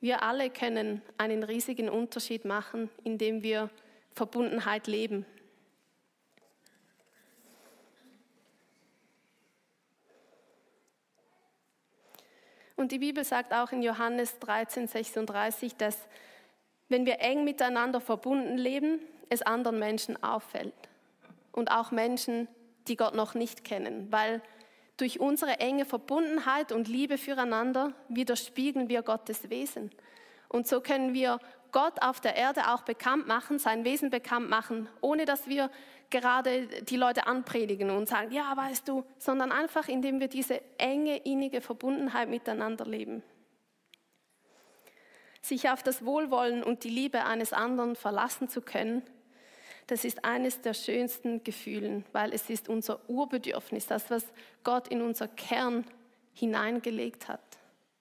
Wir 0.00 0.22
alle 0.22 0.50
können 0.50 1.02
einen 1.18 1.42
riesigen 1.42 1.88
Unterschied 1.88 2.44
machen, 2.44 2.90
indem 3.04 3.42
wir 3.42 3.70
Verbundenheit 4.12 4.86
leben. 4.86 5.26
Und 12.76 12.92
die 12.92 12.98
Bibel 12.98 13.24
sagt 13.24 13.52
auch 13.52 13.72
in 13.72 13.82
Johannes 13.82 14.38
13, 14.40 14.88
36, 14.88 15.76
dass 15.76 15.96
wenn 16.88 17.06
wir 17.06 17.20
eng 17.20 17.44
miteinander 17.44 18.00
verbunden 18.00 18.58
leben, 18.58 19.00
es 19.28 19.42
anderen 19.42 19.78
Menschen 19.78 20.22
auffällt. 20.22 20.74
Und 21.52 21.70
auch 21.70 21.90
Menschen, 21.90 22.48
die 22.88 22.96
Gott 22.96 23.14
noch 23.14 23.34
nicht 23.34 23.64
kennen, 23.64 24.08
weil 24.10 24.42
durch 24.96 25.18
unsere 25.20 25.58
enge 25.60 25.84
Verbundenheit 25.84 26.72
und 26.72 26.88
Liebe 26.88 27.18
füreinander 27.18 27.92
widerspiegeln 28.08 28.88
wir 28.88 29.02
Gottes 29.02 29.50
Wesen. 29.50 29.90
Und 30.48 30.68
so 30.68 30.80
können 30.80 31.14
wir 31.14 31.40
Gott 31.72 32.00
auf 32.02 32.20
der 32.20 32.36
Erde 32.36 32.72
auch 32.72 32.82
bekannt 32.82 33.26
machen, 33.26 33.58
sein 33.58 33.84
Wesen 33.84 34.10
bekannt 34.10 34.48
machen, 34.48 34.88
ohne 35.00 35.24
dass 35.24 35.48
wir 35.48 35.70
gerade 36.10 36.68
die 36.68 36.96
Leute 36.96 37.26
anpredigen 37.26 37.90
und 37.90 38.08
sagen, 38.08 38.30
ja, 38.30 38.56
weißt 38.56 38.86
du, 38.86 39.04
sondern 39.18 39.50
einfach, 39.50 39.88
indem 39.88 40.20
wir 40.20 40.28
diese 40.28 40.60
enge, 40.78 41.16
innige 41.16 41.60
Verbundenheit 41.60 42.28
miteinander 42.28 42.84
leben. 42.84 43.24
Sich 45.44 45.68
auf 45.68 45.82
das 45.82 46.06
Wohlwollen 46.06 46.62
und 46.62 46.84
die 46.84 46.88
Liebe 46.88 47.26
eines 47.26 47.52
anderen 47.52 47.96
verlassen 47.96 48.48
zu 48.48 48.62
können, 48.62 49.02
das 49.88 50.06
ist 50.06 50.24
eines 50.24 50.62
der 50.62 50.72
schönsten 50.72 51.44
Gefühlen, 51.44 52.06
weil 52.12 52.32
es 52.32 52.48
ist 52.48 52.70
unser 52.70 52.98
Urbedürfnis, 53.10 53.86
das, 53.86 54.08
was 54.10 54.24
Gott 54.62 54.88
in 54.88 55.02
unser 55.02 55.28
Kern 55.28 55.84
hineingelegt 56.32 57.28
hat. 57.28 57.42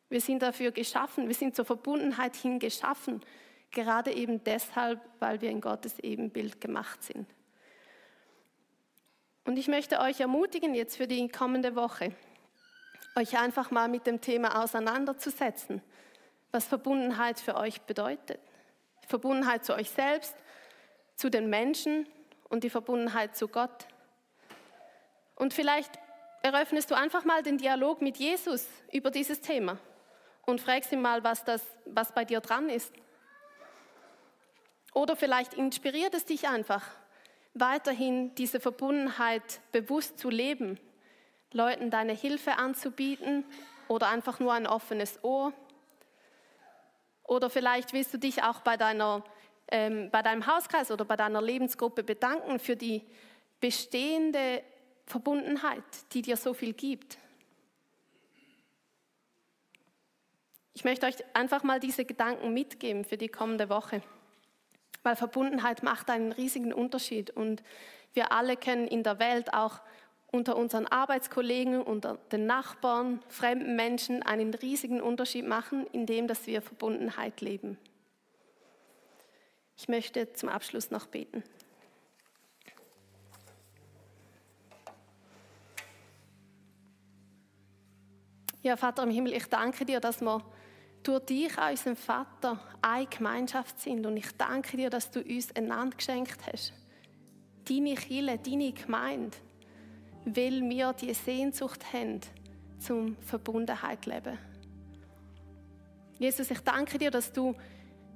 Wir 0.08 0.22
sind 0.22 0.42
dafür 0.42 0.72
geschaffen, 0.72 1.28
wir 1.28 1.36
sind 1.36 1.54
zur 1.54 1.66
Verbundenheit 1.66 2.38
hin 2.38 2.60
geschaffen, 2.60 3.20
gerade 3.72 4.14
eben 4.14 4.42
deshalb, 4.46 5.02
weil 5.20 5.42
wir 5.42 5.50
in 5.50 5.60
Gottes 5.60 6.00
Ebenbild 6.00 6.62
gemacht 6.62 7.04
sind. 7.04 7.28
Und 9.44 9.58
ich 9.58 9.68
möchte 9.68 10.00
euch 10.00 10.22
ermutigen, 10.22 10.74
jetzt 10.74 10.96
für 10.96 11.08
die 11.08 11.28
kommende 11.28 11.76
Woche, 11.76 12.16
euch 13.18 13.38
einfach 13.38 13.70
mal 13.70 13.90
mit 13.90 14.08
dem 14.08 14.22
Thema 14.22 14.64
auseinanderzusetzen, 14.64 15.82
was 16.54 16.66
Verbundenheit 16.66 17.40
für 17.40 17.56
euch 17.56 17.82
bedeutet. 17.82 18.40
Verbundenheit 19.08 19.66
zu 19.66 19.74
euch 19.76 19.90
selbst, 19.90 20.36
zu 21.16 21.30
den 21.30 21.50
Menschen 21.50 22.08
und 22.48 22.64
die 22.64 22.70
Verbundenheit 22.70 23.36
zu 23.36 23.48
Gott. 23.48 23.88
Und 25.36 25.54
vielleicht 25.54 26.00
eröffnest 26.44 26.92
du 26.92 26.96
einfach 26.96 27.26
mal 27.26 27.42
den 27.42 27.58
Dialog 27.58 28.02
mit 28.02 28.18
Jesus 28.18 28.68
über 28.92 29.12
dieses 29.12 29.42
Thema 29.42 29.80
und 30.46 30.62
fragst 30.62 30.92
ihn 30.92 31.02
mal, 31.02 31.24
was, 31.24 31.44
das, 31.44 31.64
was 31.86 32.14
bei 32.14 32.24
dir 32.24 32.40
dran 32.40 32.70
ist. 32.70 32.94
Oder 34.94 35.16
vielleicht 35.16 35.56
inspiriert 35.56 36.14
es 36.14 36.26
dich 36.26 36.48
einfach, 36.48 36.86
weiterhin 37.56 38.36
diese 38.36 38.60
Verbundenheit 38.60 39.60
bewusst 39.72 40.20
zu 40.20 40.30
leben, 40.30 40.80
Leuten 41.52 41.90
deine 41.90 42.14
Hilfe 42.14 42.58
anzubieten 42.58 43.44
oder 43.88 44.10
einfach 44.10 44.40
nur 44.40 44.54
ein 44.54 44.68
offenes 44.68 45.24
Ohr. 45.24 45.54
Oder 47.24 47.50
vielleicht 47.50 47.94
willst 47.94 48.14
du 48.14 48.18
dich 48.18 48.44
auch 48.44 48.62
bei, 48.62 48.78
deiner, 48.78 49.24
ähm, 49.70 50.10
bei 50.12 50.22
deinem 50.22 50.46
Hauskreis 50.48 50.92
oder 50.92 51.06
bei 51.06 51.16
deiner 51.16 51.42
Lebensgruppe 51.42 52.04
bedanken 52.04 52.60
für 52.60 52.76
die 52.76 53.02
bestehende 53.60 54.62
Verbundenheit, 55.06 55.84
die 56.14 56.22
dir 56.22 56.38
so 56.38 56.54
viel 56.54 56.74
gibt. 56.74 57.18
Ich 60.74 60.84
möchte 60.84 61.06
euch 61.06 61.16
einfach 61.34 61.64
mal 61.64 61.80
diese 61.80 62.04
Gedanken 62.04 62.54
mitgeben 62.54 63.06
für 63.06 63.18
die 63.18 63.30
kommende 63.30 63.70
Woche 63.70 64.02
weil 65.04 65.16
Verbundenheit 65.16 65.84
macht 65.84 66.10
einen 66.10 66.32
riesigen 66.32 66.74
Unterschied 66.74 67.30
und 67.30 67.62
wir 68.14 68.32
alle 68.32 68.58
können 68.58 68.88
in 68.88 69.04
der 69.04 69.20
Welt 69.20 69.54
auch 69.54 69.82
unter 70.34 70.58
unseren 70.58 70.88
Arbeitskollegen, 70.88 71.80
unter 71.80 72.18
den 72.32 72.48
Nachbarn, 72.48 73.22
fremden 73.28 73.76
Menschen 73.76 74.24
einen 74.24 74.54
riesigen 74.56 75.00
Unterschied 75.00 75.48
machen, 75.48 75.86
indem 75.92 76.28
dass 76.28 76.48
wir 76.48 76.64
Verbundenheit 76.64 77.40
leben. 77.40 77.78
Ich 79.78 79.88
möchte 79.88 80.34
zum 80.34 80.50
Abschluss 80.50 80.90
noch 80.90 81.06
beten. 81.06 81.44
Ja, 88.64 88.76
Vater 88.76 89.04
im 89.04 89.12
Himmel, 89.12 89.34
ich 89.34 89.46
danke 89.46 89.86
dir, 89.86 90.00
dass 90.00 90.22
wir 90.22 90.44
durch 91.04 91.26
dich, 91.26 91.52
unserem 91.60 91.96
Vater, 91.96 92.60
eine 92.82 93.06
Gemeinschaft 93.06 93.80
sind. 93.80 94.06
Und 94.06 94.18
ich 94.18 94.32
danke 94.36 94.78
dir, 94.78 94.90
dass 94.90 95.12
du 95.12 95.22
uns 95.22 95.56
einander 95.56 95.96
geschenkt 95.96 96.40
hast. 96.52 96.74
Deine 97.68 97.94
Kirche, 97.94 98.40
deine 98.40 98.72
Gemeinde, 98.72 99.38
weil 100.26 100.62
wir 100.70 100.94
die 100.94 101.14
Sehnsucht 101.14 101.94
haben, 101.94 102.22
zum 102.80 103.16
Verbundenheit 103.22 104.06
leben. 104.06 104.38
Jesus, 106.20 106.52
ich 106.52 106.60
danke 106.60 106.98
dir, 106.98 107.12
dass 107.12 107.32
du 107.32 107.56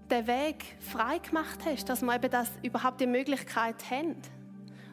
den 0.10 0.28
Weg 0.28 0.64
frei 0.80 1.18
gemacht 1.20 1.60
hast, 1.66 1.90
dass 1.90 2.02
wir 2.02 2.16
eben 2.16 2.32
das 2.32 2.50
überhaupt 2.62 3.02
die 3.02 3.08
Möglichkeit 3.08 3.90
haben. 3.90 4.16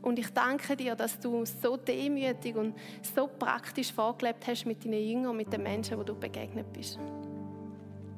Und 0.03 0.19
ich 0.19 0.29
danke 0.31 0.77
dir, 0.77 0.95
dass 0.95 1.19
du 1.19 1.45
so 1.45 1.77
demütig 1.77 2.57
und 2.57 2.75
so 3.15 3.27
praktisch 3.27 3.93
vorgelebt 3.93 4.47
hast 4.47 4.67
mit 4.67 4.85
deinen 4.85 5.03
Jüngern, 5.03 5.37
mit 5.37 5.53
den 5.53 5.63
Menschen, 5.63 5.99
wo 5.99 6.03
du 6.03 6.15
begegnet 6.15 6.73
bist. 6.73 6.99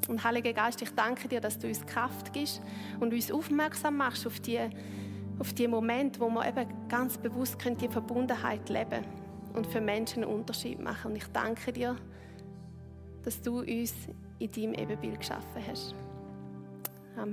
Und 0.09 0.23
Heiliger 0.23 0.53
Geist, 0.53 0.83
ich 0.83 0.91
danke 0.91 1.29
dir, 1.29 1.41
dass 1.41 1.59
du 1.59 1.69
uns 1.69 1.85
Kraft 1.85 2.33
gibst 2.33 2.61
und 3.01 3.13
uns 3.13 3.31
aufmerksam 3.31 3.97
machst 3.97 4.27
auf 4.27 4.41
die, 4.41 4.59
auf 5.39 5.53
die 5.53 5.69
Momente, 5.69 6.21
wo 6.21 6.29
wir 6.31 6.47
eben 6.47 6.67
ganz 6.89 7.19
bewusst 7.19 7.59
können, 7.59 7.77
die 7.77 7.89
Verbundenheit 7.89 8.69
leben 8.69 9.05
und 9.55 9.67
für 9.67 9.81
Menschen 9.81 10.23
einen 10.23 10.33
Unterschied 10.33 10.81
machen. 10.81 11.13
Und 11.13 11.17
ich 11.17 11.27
danke 11.33 11.73
dir, 11.73 11.97
dass 13.23 13.41
du 13.43 13.61
uns 13.61 13.95
in 14.39 14.53
deinem 14.53 14.75
Ebenbild 14.75 15.19
geschaffen 15.19 15.63
hast. 15.69 15.95